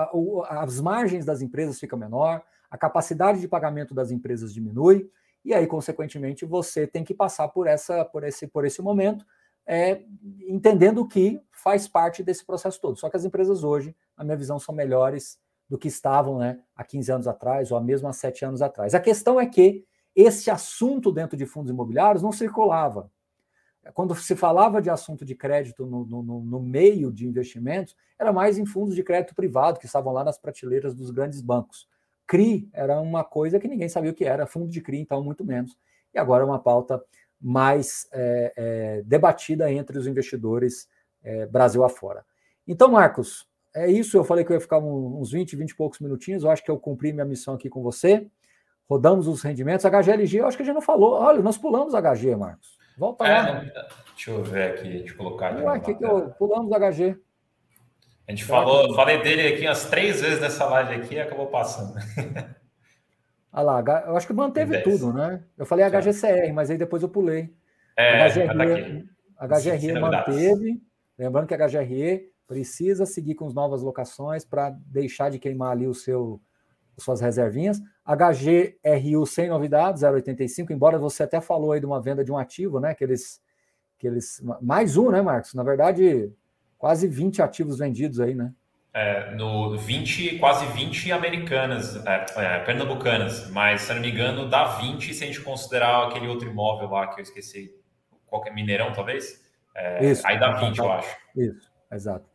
[0.49, 5.11] as margens das empresas ficam menor, a capacidade de pagamento das empresas diminui,
[5.45, 9.25] e aí, consequentemente, você tem que passar por essa, por esse, por esse momento,
[9.67, 10.03] é,
[10.49, 12.99] entendendo que faz parte desse processo todo.
[12.99, 15.39] Só que as empresas hoje, na minha visão, são melhores
[15.69, 18.95] do que estavam né, há 15 anos atrás, ou mesmo há 7 anos atrás.
[18.95, 19.85] A questão é que
[20.15, 23.11] esse assunto dentro de fundos imobiliários não circulava.
[23.95, 28.59] Quando se falava de assunto de crédito no, no, no meio de investimentos, era mais
[28.59, 31.89] em fundos de crédito privado, que estavam lá nas prateleiras dos grandes bancos.
[32.27, 35.45] CRI era uma coisa que ninguém sabia o que era, fundo de CRI, então, muito
[35.45, 35.77] menos.
[36.15, 37.03] E agora é uma pauta
[37.41, 40.89] mais é, é, debatida entre os investidores
[41.23, 42.25] é, Brasil afora.
[42.67, 44.17] Então, Marcos, é isso.
[44.17, 46.43] Eu falei que eu ia ficar uns 20, 20 e poucos minutinhos.
[46.43, 48.27] Eu acho que eu cumpri minha missão aqui com você.
[48.89, 49.87] Rodamos os rendimentos.
[49.87, 51.15] HGLG, eu acho que a gente não falou.
[51.15, 52.80] Olha, nós pulamos HG, Marcos.
[53.01, 53.63] Volta lá.
[53.65, 53.73] É,
[54.15, 55.63] deixa eu ver aqui, deixa eu colocar aqui.
[55.63, 57.19] Ué, que que eu, pulamos HG.
[58.29, 61.95] A gente falou, falei dele aqui umas três vezes nessa live aqui e acabou passando.
[63.51, 65.43] Olha lá, eu acho que manteve tudo, né?
[65.57, 67.55] Eu falei HGCR, mas aí depois eu pulei.
[67.97, 70.83] É, HGRE, tá HGRE manteve.
[71.19, 75.87] Lembrando que a HGRE precisa seguir com as novas locações para deixar de queimar ali
[75.87, 76.39] o seu,
[77.03, 77.81] suas reservinhas.
[78.05, 82.81] HGRU sem novidades, 0,85, embora você até falou aí de uma venda de um ativo,
[82.81, 82.95] né?
[82.95, 83.41] Que eles,
[83.99, 84.43] que eles.
[84.61, 85.55] Mais um, né, Marcos?
[85.55, 86.33] Na verdade,
[86.79, 88.53] quase 20 ativos vendidos aí, né?
[88.93, 94.65] É, no 20, quase 20 americanas, é, é, pernambucanas, mas se não me engano, dá
[94.79, 97.73] 20 se a gente considerar aquele outro imóvel lá que eu esqueci,
[98.27, 99.41] qualquer Mineirão, talvez.
[99.77, 101.17] É, isso, aí dá 20, eu acho.
[101.37, 102.29] Isso, exato.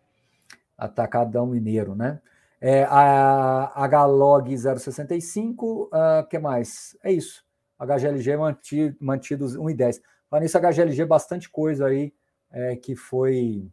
[0.78, 2.22] Atacadão Mineiro, né?
[2.68, 6.98] É, a HLOG 065, o uh, que mais?
[7.04, 7.46] É isso.
[7.80, 10.02] HGLG mantido, mantidos 1,10.
[10.28, 12.12] Falando nisso, HGLG, bastante coisa aí
[12.52, 13.70] é, que foi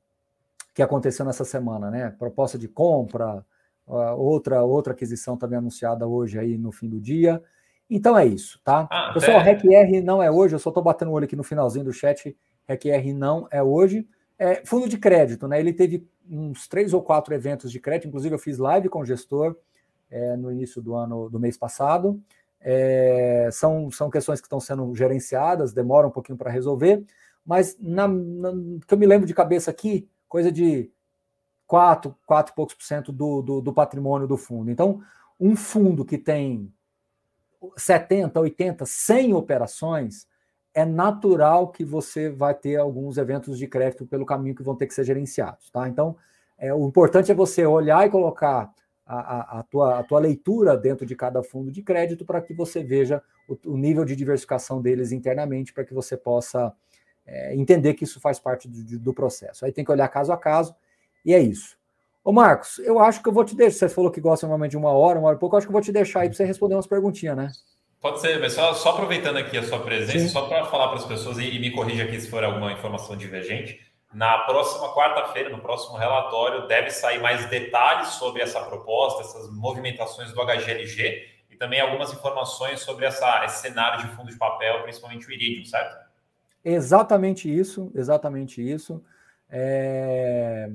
[0.75, 2.11] que aconteceu nessa semana, né?
[2.19, 3.43] Proposta de compra,
[3.87, 7.43] outra outra aquisição também anunciada hoje aí no fim do dia.
[7.89, 8.87] Então é isso, tá?
[8.91, 9.43] Ah, Pessoal, é.
[9.43, 12.37] REC-R não é hoje, eu só estou batendo o olho aqui no finalzinho do chat.
[12.69, 14.07] REC-R não é hoje.
[14.43, 15.61] É, fundo de crédito, né?
[15.61, 19.05] Ele teve uns três ou quatro eventos de crédito, inclusive eu fiz live com o
[19.05, 19.57] gestor
[20.11, 22.21] é, no início do ano do mês passado.
[22.61, 27.05] É, são, são questões que estão sendo gerenciadas, demoram um pouquinho para resolver,
[27.47, 28.51] mas na, na,
[28.85, 30.91] que eu me lembro de cabeça aqui, coisa de
[31.69, 34.73] 4, 4 e poucos por cento do, do, do patrimônio do fundo.
[34.73, 35.01] Então,
[35.39, 36.69] um fundo que tem
[37.77, 40.27] 70, 80, 100 operações,
[40.75, 44.87] é natural que você vai ter alguns eventos de crédito pelo caminho que vão ter
[44.87, 45.71] que ser gerenciados.
[45.71, 45.89] Tá?
[45.89, 46.17] Então,
[46.59, 48.73] é, o importante é você olhar e colocar
[49.05, 52.55] a, a, a, tua, a tua leitura dentro de cada fundo de crédito para que
[52.55, 56.73] você veja o, o, nível de diversificação deles internamente, para que você possa
[57.27, 59.65] é, entender que isso faz parte do, do, processo.
[59.65, 60.75] Aí tem que olhar caso a caso,
[61.25, 61.77] e é isso.
[62.25, 63.89] Ô Marcos, eu acho que eu vou te deixar.
[63.89, 65.71] Você falou que gosta normalmente de uma hora, uma hora e pouco, eu acho que
[65.71, 67.53] eu vou te deixar aí para você responder umas perguntinhas, né?
[68.03, 70.29] Pode ser, mas só, só aproveitando aqui a sua presença, Sim.
[70.29, 73.17] só para falar para as pessoas e, e me corrija aqui se for alguma informação
[73.17, 73.81] divergente.
[74.13, 80.33] Na próxima quarta-feira, no próximo relatório, deve sair mais detalhes sobre essa proposta, essas movimentações
[80.33, 85.29] do HGLG e também algumas informações sobre essa, esse cenário de fundo de papel, principalmente
[85.29, 85.97] o Iridium, certo?
[86.65, 89.01] Exatamente isso, exatamente isso.
[89.49, 90.69] É...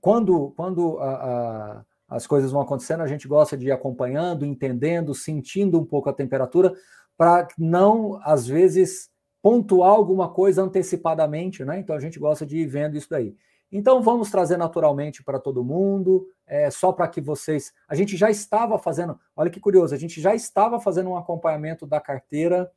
[0.00, 5.14] Quando, quando a, a, as coisas vão acontecendo, a gente gosta de ir acompanhando, entendendo,
[5.14, 6.72] sentindo um pouco a temperatura,
[7.16, 11.78] para não, às vezes, pontuar alguma coisa antecipadamente, né?
[11.78, 13.36] Então a gente gosta de ir vendo isso daí.
[13.70, 17.72] Então vamos trazer naturalmente para todo mundo, é, só para que vocês.
[17.88, 21.86] A gente já estava fazendo, olha que curioso, a gente já estava fazendo um acompanhamento
[21.86, 22.70] da carteira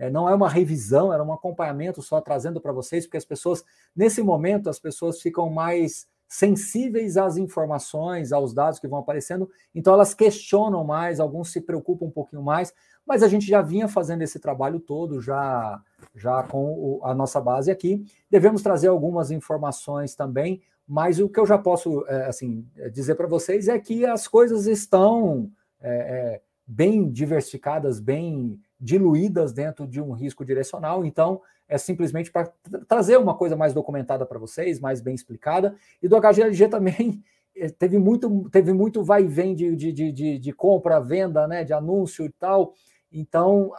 [0.00, 3.62] é, não é uma revisão, era um acompanhamento só trazendo para vocês, porque as pessoas,
[3.94, 9.92] nesse momento, as pessoas ficam mais sensíveis às informações, aos dados que vão aparecendo, então
[9.92, 12.72] elas questionam mais, alguns se preocupam um pouquinho mais,
[13.04, 15.82] mas a gente já vinha fazendo esse trabalho todo, já,
[16.14, 18.04] já com a nossa base aqui.
[18.30, 23.26] Devemos trazer algumas informações também, mas o que eu já posso é, assim dizer para
[23.26, 25.50] vocês é que as coisas estão
[25.80, 31.04] é, é, bem diversificadas, bem diluídas dentro de um risco direcional.
[31.04, 32.50] Então, é simplesmente para
[32.88, 35.74] trazer uma coisa mais documentada para vocês, mais bem explicada.
[36.02, 37.22] E do HGLG também
[37.54, 41.62] eh, teve muito, teve muito vai e vem de, de, de, de compra, venda, né,
[41.62, 42.74] de anúncio e tal.
[43.12, 43.72] Então,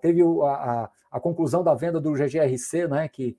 [0.00, 3.36] teve a, a, a, conclusão da venda do GGRC, né, que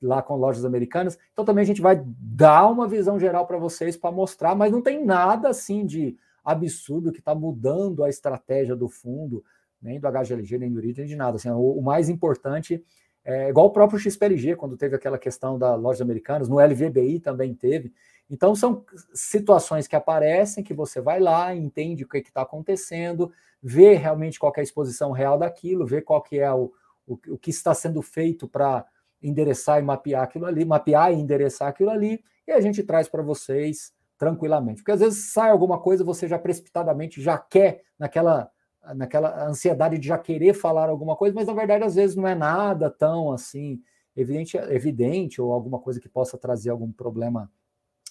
[0.00, 1.18] lá com lojas americanas.
[1.32, 4.80] Então, também a gente vai dar uma visão geral para vocês para mostrar, mas não
[4.80, 9.44] tem nada assim de absurdo que está mudando a estratégia do fundo,
[9.80, 11.36] nem do HGLG, nem do IRIT, nem de nada.
[11.36, 12.84] Assim, o, o, mais importante
[13.24, 17.54] é igual o próprio XPLG, quando teve aquela questão da lojas americanas, no LVBI também
[17.54, 17.92] teve.
[18.28, 23.94] Então, são situações que aparecem, que você vai lá, entende o que está acontecendo, vê
[23.94, 26.72] realmente qual é a exposição real daquilo, vê qual que é o,
[27.06, 28.86] o, o que está sendo feito para
[29.22, 33.22] endereçar e mapear aquilo ali, mapear e endereçar aquilo ali, e a gente traz para
[33.22, 34.82] vocês tranquilamente.
[34.82, 38.50] Porque às vezes sai alguma coisa, você já precipitadamente já quer naquela
[38.94, 42.34] naquela ansiedade de já querer falar alguma coisa, mas na verdade às vezes não é
[42.34, 43.80] nada tão assim
[44.16, 47.50] evidente, evidente ou alguma coisa que possa trazer algum problema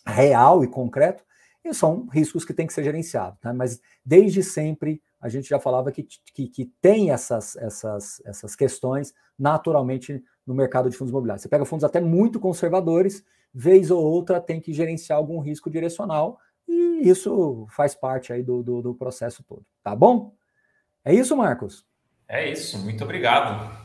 [0.05, 1.23] real e concreto,
[1.63, 3.37] e são riscos que têm que ser gerenciados.
[3.43, 3.51] Né?
[3.51, 9.13] Mas desde sempre a gente já falava que, que, que, tem essas, essas, essas questões
[9.37, 11.41] naturalmente no mercado de fundos imobiliários.
[11.41, 16.39] Você pega fundos até muito conservadores, vez ou outra tem que gerenciar algum risco direcional,
[16.65, 19.65] e isso faz parte aí do, do, do processo todo.
[19.83, 20.33] Tá bom?
[21.09, 21.83] É isso, Marcos?
[22.27, 23.75] É isso, muito obrigado.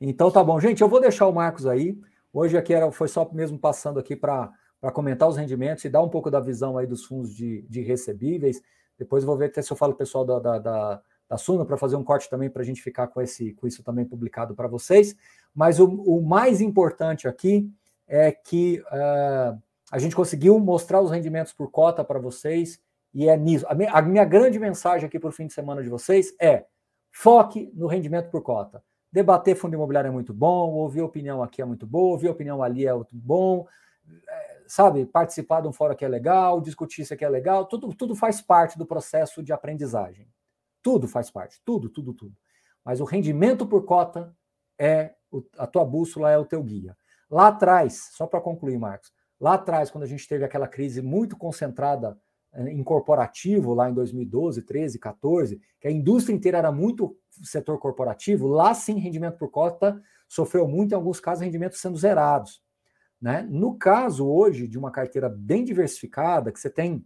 [0.00, 0.82] Então tá bom, gente.
[0.82, 1.96] Eu vou deixar o Marcos aí.
[2.32, 4.50] Hoje aqui era, foi só mesmo passando aqui para
[4.92, 8.60] comentar os rendimentos e dar um pouco da visão aí dos fundos de, de recebíveis.
[8.98, 11.94] Depois vou ver até se eu falo pessoal da, da, da, da Suna para fazer
[11.94, 15.14] um corte também para a gente ficar com, esse, com isso também publicado para vocês.
[15.54, 17.70] Mas o, o, mais importante aqui
[18.08, 19.56] é que uh,
[19.92, 22.80] a gente conseguiu mostrar os rendimentos por cota para vocês
[23.12, 23.66] e é nisso.
[23.68, 26.66] A minha, a minha grande mensagem aqui para o fim de semana de vocês é
[27.10, 28.82] foque no rendimento por cota.
[29.12, 32.86] Debater fundo imobiliário é muito bom, ouvir opinião aqui é muito bom, ouvir opinião ali
[32.86, 33.66] é muito bom.
[34.28, 37.92] É, sabe, participar de um fórum que é legal, discutir isso aqui é legal, tudo,
[37.92, 40.28] tudo faz parte do processo de aprendizagem.
[40.80, 42.36] Tudo faz parte, tudo, tudo, tudo.
[42.84, 44.34] Mas o rendimento por cota
[44.78, 46.96] é o, a tua bússola, é o teu guia.
[47.28, 51.36] Lá atrás, só para concluir, Marcos, lá atrás, quando a gente teve aquela crise muito
[51.36, 52.18] concentrada
[52.54, 58.48] em corporativo, lá em 2012, 13, 14, que a indústria inteira era muito setor corporativo,
[58.48, 62.62] lá sim, rendimento por cota sofreu muito, em alguns casos, rendimentos sendo zerados.
[63.20, 63.46] Né?
[63.50, 67.04] No caso hoje de uma carteira bem diversificada, que você tem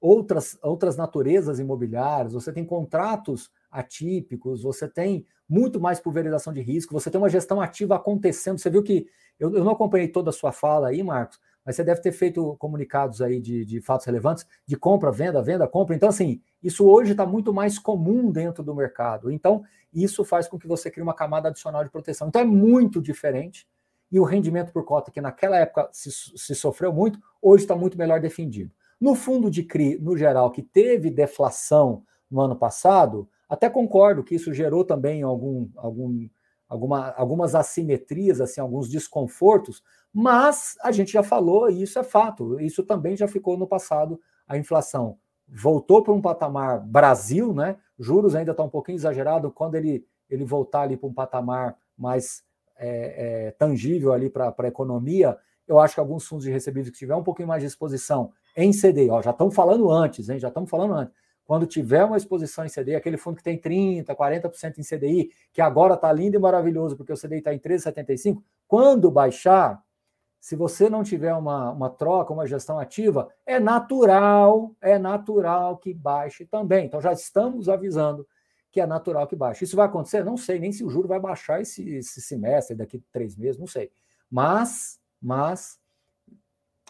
[0.00, 6.94] outras, outras naturezas imobiliárias, você tem contratos atípicos, você tem muito mais pulverização de risco,
[6.94, 8.58] você tem uma gestão ativa acontecendo.
[8.58, 9.06] Você viu que
[9.38, 12.54] eu, eu não acompanhei toda a sua fala aí, Marcos, mas você deve ter feito
[12.60, 15.96] comunicados aí de, de fatos relevantes de compra, venda, venda, compra.
[15.96, 19.32] Então, assim, isso hoje está muito mais comum dentro do mercado.
[19.32, 22.28] Então, isso faz com que você crie uma camada adicional de proteção.
[22.28, 23.66] Então, é muito diferente
[24.10, 27.98] e o rendimento por cota, que naquela época se, se sofreu muito, hoje está muito
[27.98, 28.70] melhor defendido.
[29.00, 34.34] No fundo de CRI, no geral, que teve deflação no ano passado, até concordo que
[34.34, 36.28] isso gerou também algum, algum,
[36.68, 39.82] alguma, algumas assimetrias, assim, alguns desconfortos,
[40.18, 44.18] mas a gente já falou, e isso é fato, isso também já ficou no passado,
[44.48, 47.76] a inflação voltou para um patamar Brasil, né?
[47.98, 52.42] Juros ainda está um pouquinho exagerado, quando ele, ele voltar ali para um patamar mais
[52.78, 55.36] é, é, tangível ali para a economia,
[55.68, 58.70] eu acho que alguns fundos de recebíveis que tiver um pouquinho mais de exposição em
[58.70, 61.14] CDI, ó, já estamos falando antes, hein, já estamos falando antes.
[61.44, 65.60] Quando tiver uma exposição em CDI, aquele fundo que tem 30%, 40% em CDI, que
[65.60, 69.80] agora está lindo e maravilhoso, porque o CDI está em 13,75, quando baixar,
[70.46, 75.92] se você não tiver uma, uma troca, uma gestão ativa, é natural, é natural que
[75.92, 76.86] baixe também.
[76.86, 78.24] Então já estamos avisando
[78.70, 79.64] que é natural que baixe.
[79.64, 80.24] Isso vai acontecer?
[80.24, 83.66] Não sei, nem se o juro vai baixar esse, esse semestre, daqui três meses, não
[83.66, 83.90] sei.
[84.30, 85.80] Mas, mas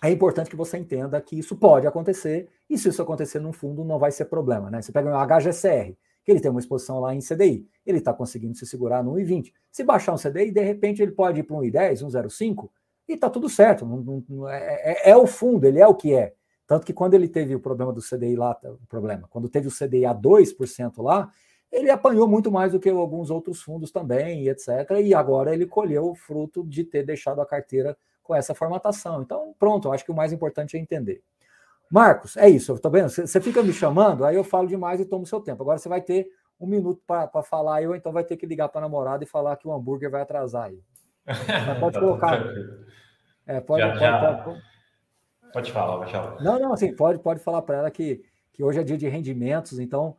[0.02, 3.82] é importante que você entenda que isso pode acontecer, e se isso acontecer num fundo,
[3.86, 4.70] não vai ser problema.
[4.70, 4.82] Né?
[4.82, 8.54] Você pega um HGCR, que ele tem uma exposição lá em CDI, ele está conseguindo
[8.54, 9.50] se segurar no 1,20.
[9.72, 12.68] Se baixar um CDI, de repente ele pode ir para um 1,10, 1,05,
[13.08, 13.84] e está tudo certo.
[13.86, 16.34] Não, não, é, é, é, o fundo, ele é o que é.
[16.66, 19.70] Tanto que quando ele teve o problema do CDI lá, o problema, quando teve o
[19.70, 21.30] CDI a 2% lá,
[21.70, 24.68] ele apanhou muito mais do que alguns outros fundos também, etc.
[25.02, 29.22] E agora ele colheu o fruto de ter deixado a carteira com essa formatação.
[29.22, 31.22] Então, pronto, acho que o mais importante é entender.
[31.90, 33.08] Marcos, é isso, eu tô vendo.
[33.08, 35.62] Você fica me chamando, aí eu falo demais e tomo seu tempo.
[35.62, 36.28] Agora você vai ter
[36.58, 39.56] um minuto para falar, eu então vai ter que ligar para a namorada e falar
[39.56, 40.80] que o hambúrguer vai atrasar aí.
[41.26, 42.42] Mas pode colocar.
[43.48, 44.34] É, pode, já, pode, já...
[44.34, 44.62] Pode,
[45.52, 46.42] pode, falar, falar.
[46.42, 48.20] Não, não, assim, pode, pode falar para ela que,
[48.52, 50.16] que hoje é dia de rendimentos, então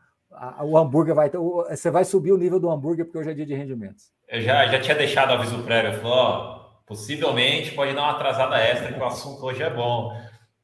[0.63, 1.29] o hambúrguer vai.
[1.29, 4.11] Você vai subir o nível do hambúrguer porque hoje é dia de rendimentos.
[4.27, 5.91] Eu já, já tinha deixado aviso prévio.
[5.91, 10.11] Eu falei, ó, possivelmente pode dar uma atrasada extra, que o assunto hoje é bom.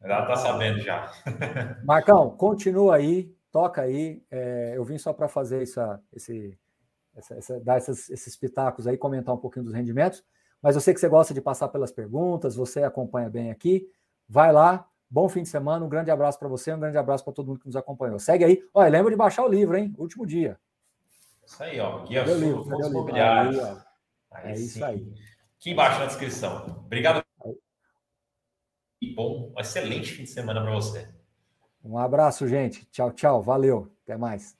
[0.01, 1.11] Ela tá sabendo já.
[1.83, 3.31] Marcão, continua aí.
[3.51, 4.21] toca aí.
[4.29, 6.57] É, eu vim só para fazer essa, esse,
[7.15, 10.23] essa, essa, dar essas, esses pitacos aí, comentar um pouquinho dos rendimentos.
[10.61, 13.89] Mas eu sei que você gosta de passar pelas perguntas, você acompanha bem aqui.
[14.27, 17.33] Vai lá, bom fim de semana, um grande abraço para você, um grande abraço para
[17.33, 18.17] todo mundo que nos acompanhou.
[18.17, 18.63] Segue aí.
[18.73, 19.93] Olha, lembra de baixar o livro, hein?
[19.97, 20.57] Último dia.
[21.45, 22.05] Isso aí, ó.
[22.05, 23.59] Guia Sul, livro, Imobiliários.
[24.31, 25.13] Aí, é isso aí.
[25.59, 26.83] Aqui embaixo na descrição.
[26.85, 27.23] Obrigado.
[29.01, 31.09] E bom, excelente fim de semana para você.
[31.83, 32.85] Um abraço, gente.
[32.85, 33.41] Tchau, tchau.
[33.41, 33.91] Valeu.
[34.03, 34.57] Até mais.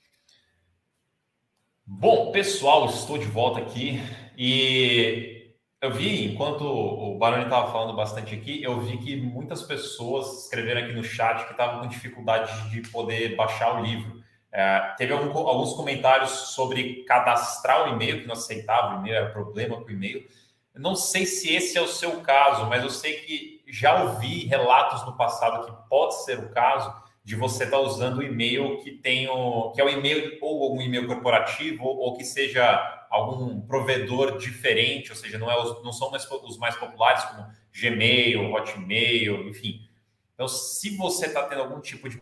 [1.86, 4.02] Bom, pessoal, estou de volta aqui
[4.38, 10.44] e eu vi, enquanto o Baroni estava falando bastante aqui, eu vi que muitas pessoas
[10.44, 14.24] escreveram aqui no chat que estavam com dificuldade de poder baixar o livro.
[14.50, 19.32] É, teve algum, alguns comentários sobre cadastrar o e-mail, que não aceitava o e-mail, era
[19.32, 20.26] problema com o e-mail.
[20.74, 25.06] Não sei se esse é o seu caso, mas eu sei que já ouvi relatos
[25.06, 28.92] no passado que pode ser o caso de você estar tá usando o e-mail que
[28.92, 33.62] tem o, que é o e-mail ou um e-mail corporativo ou, ou, que seja algum
[33.62, 37.48] provedor diferente, ou seja, não, é os, não são mais, os mais populares como
[37.80, 39.88] Gmail, Hotmail, enfim.
[40.34, 42.22] Então, se você está tendo algum tipo de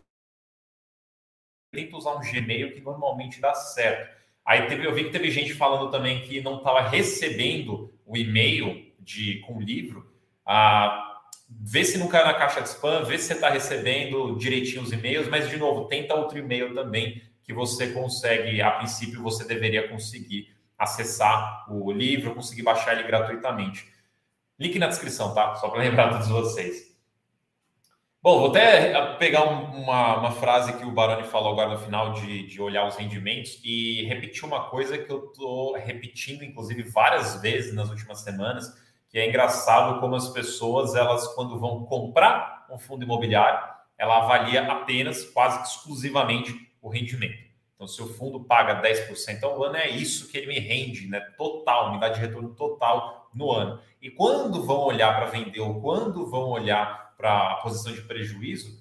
[1.72, 4.20] tenta usar um Gmail que normalmente dá certo.
[4.44, 8.92] Aí teve, eu vi que teve gente falando também que não estava recebendo o e-mail
[9.00, 10.12] de com o livro.
[10.44, 11.11] Ah,
[11.60, 14.92] vê se não caiu na caixa de spam, vê se você está recebendo direitinho os
[14.92, 19.88] e-mails, mas de novo, tenta outro e-mail também que você consegue, a princípio, você deveria
[19.88, 23.88] conseguir acessar o livro, conseguir baixar ele gratuitamente.
[24.58, 25.54] Link na descrição, tá?
[25.56, 26.92] Só para lembrar todos vocês.
[28.22, 32.46] Bom, vou até pegar uma, uma frase que o Baroni falou agora no final de,
[32.46, 37.74] de olhar os rendimentos e repetir uma coisa que eu estou repetindo, inclusive, várias vezes
[37.74, 38.72] nas últimas semanas,
[39.12, 43.62] que é engraçado como as pessoas, elas quando vão comprar um fundo imobiliário,
[43.98, 47.52] ela avalia apenas, quase exclusivamente, o rendimento.
[47.74, 51.20] Então, se o fundo paga 10% ao ano, é isso que ele me rende, né?
[51.36, 53.80] Total, me dá de retorno total no ano.
[54.00, 58.80] E quando vão olhar para vender ou quando vão olhar para a posição de prejuízo,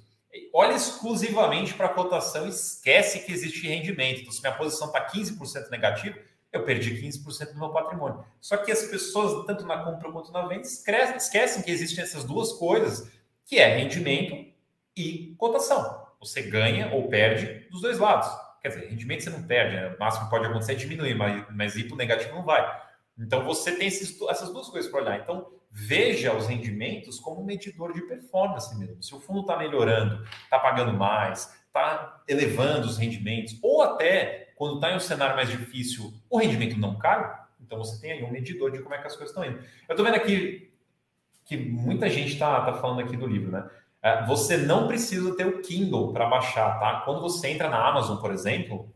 [0.53, 4.21] olha exclusivamente para a cotação esquece que existe rendimento.
[4.21, 6.17] Então, se minha posição está 15% negativa,
[6.51, 8.23] eu perdi 15% do meu patrimônio.
[8.39, 12.51] Só que as pessoas, tanto na compra quanto na venda, esquecem que existem essas duas
[12.53, 13.09] coisas,
[13.45, 14.51] que é rendimento
[14.95, 16.07] e cotação.
[16.19, 18.29] Você ganha ou perde dos dois lados.
[18.61, 19.95] Quer dizer, rendimento você não perde, né?
[19.95, 22.81] o máximo pode acontecer é diminuir, mas, mas ir para o negativo não vai.
[23.17, 25.19] Então você tem esses, essas duas coisas para olhar.
[25.19, 29.01] Então veja os rendimentos como um medidor de performance mesmo.
[29.01, 34.76] Se o fundo está melhorando, está pagando mais, está elevando os rendimentos, ou até quando
[34.76, 38.32] está em um cenário mais difícil, o rendimento não cai, então você tem aí um
[38.32, 39.57] medidor de como é que as coisas estão indo.
[39.88, 40.72] Eu estou vendo aqui
[41.45, 43.67] que muita gente está tá falando aqui do livro, né?
[44.01, 47.01] É, você não precisa ter o Kindle para baixar, tá?
[47.01, 48.93] Quando você entra na Amazon, por exemplo,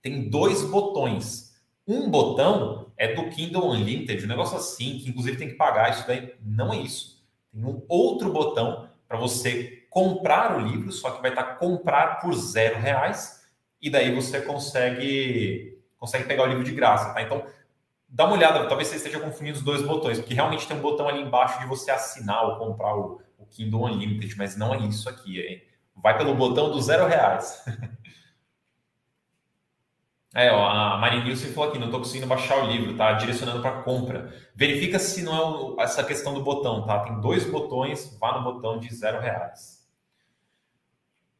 [0.00, 1.54] tem dois botões.
[1.86, 5.90] Um botão é do Kindle Unlimited, um negócio assim, que inclusive tem que pagar.
[5.90, 7.22] Isso daí não é isso.
[7.52, 12.18] Tem um outro botão para você comprar o livro, só que vai estar tá comprar
[12.20, 13.46] por zero reais
[13.80, 17.22] e daí você consegue consegue pegar o livro de graça, tá?
[17.22, 17.46] Então,
[18.08, 21.08] dá uma olhada, talvez você esteja confundindo os dois botões, porque realmente tem um botão
[21.08, 25.08] ali embaixo de você assinar ou comprar o, o Kindle Unlimited, mas não é isso
[25.08, 25.62] aqui, hein?
[25.96, 27.64] Vai pelo botão do zero reais.
[30.36, 33.12] É, ó, a Marinilson falou aqui, não estou conseguindo baixar o livro, tá?
[33.12, 34.34] Direcionando para compra.
[34.52, 36.98] Verifica se não é essa questão do botão, tá?
[37.04, 39.73] Tem dois botões, vá no botão de zero reais.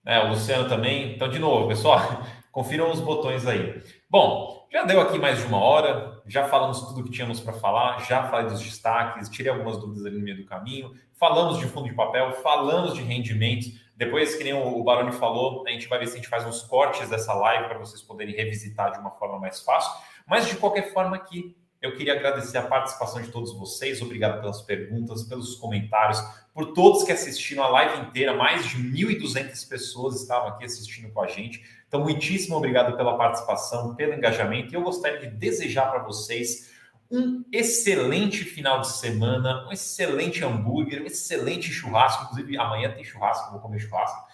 [0.07, 1.15] É, o Luciano também.
[1.15, 2.01] Então, de novo, pessoal,
[2.53, 3.83] confiram os botões aí.
[4.09, 8.01] Bom, já deu aqui mais de uma hora, já falamos tudo que tínhamos para falar,
[8.07, 11.89] já falei dos destaques, tirei algumas dúvidas ali no meio do caminho, falamos de fundo
[11.89, 13.69] de papel, falamos de rendimentos.
[13.97, 16.63] Depois, que nem o Baroni falou, a gente vai ver se a gente faz uns
[16.63, 19.93] cortes dessa live para vocês poderem revisitar de uma forma mais fácil.
[20.27, 24.01] Mas, de qualquer forma, aqui eu queria agradecer a participação de todos vocês.
[24.01, 26.19] Obrigado pelas perguntas, pelos comentários,
[26.55, 28.33] por todos que assistiram a live inteira.
[28.33, 31.63] Mais de 1.200 pessoas estavam aqui assistindo com a gente.
[31.87, 34.73] Então, muitíssimo obrigado pela participação, pelo engajamento.
[34.73, 36.73] E eu gostaria de desejar para vocês
[37.11, 42.25] um excelente final de semana, um excelente hambúrguer, um excelente churrasco.
[42.25, 44.27] Inclusive, amanhã tem churrasco, vou comer churrasco.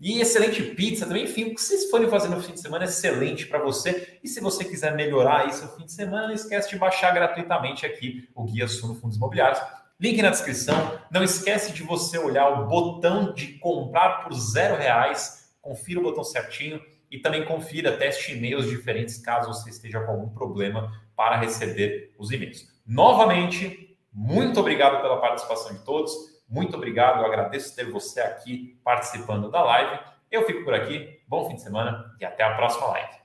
[0.00, 1.24] E excelente pizza também.
[1.24, 4.18] Enfim, o que vocês forem fazer no fim de semana é excelente para você.
[4.24, 7.84] E se você quiser melhorar aí seu fim de semana, não esquece de baixar gratuitamente
[7.84, 9.60] aqui o Guia Suno Fundos Imobiliários.
[10.00, 10.98] Link na descrição.
[11.10, 15.52] Não esquece de você olhar o botão de comprar por zero reais.
[15.60, 16.80] Confira o botão certinho
[17.10, 22.30] e também confira, teste e-mails diferentes caso você esteja com algum problema para receber os
[22.30, 22.66] e-mails.
[22.86, 26.14] Novamente, muito obrigado pela participação de todos.
[26.50, 31.48] Muito obrigado, eu agradeço ter você aqui participando da live Eu fico por aqui, bom
[31.48, 33.19] fim de semana e até a próxima live.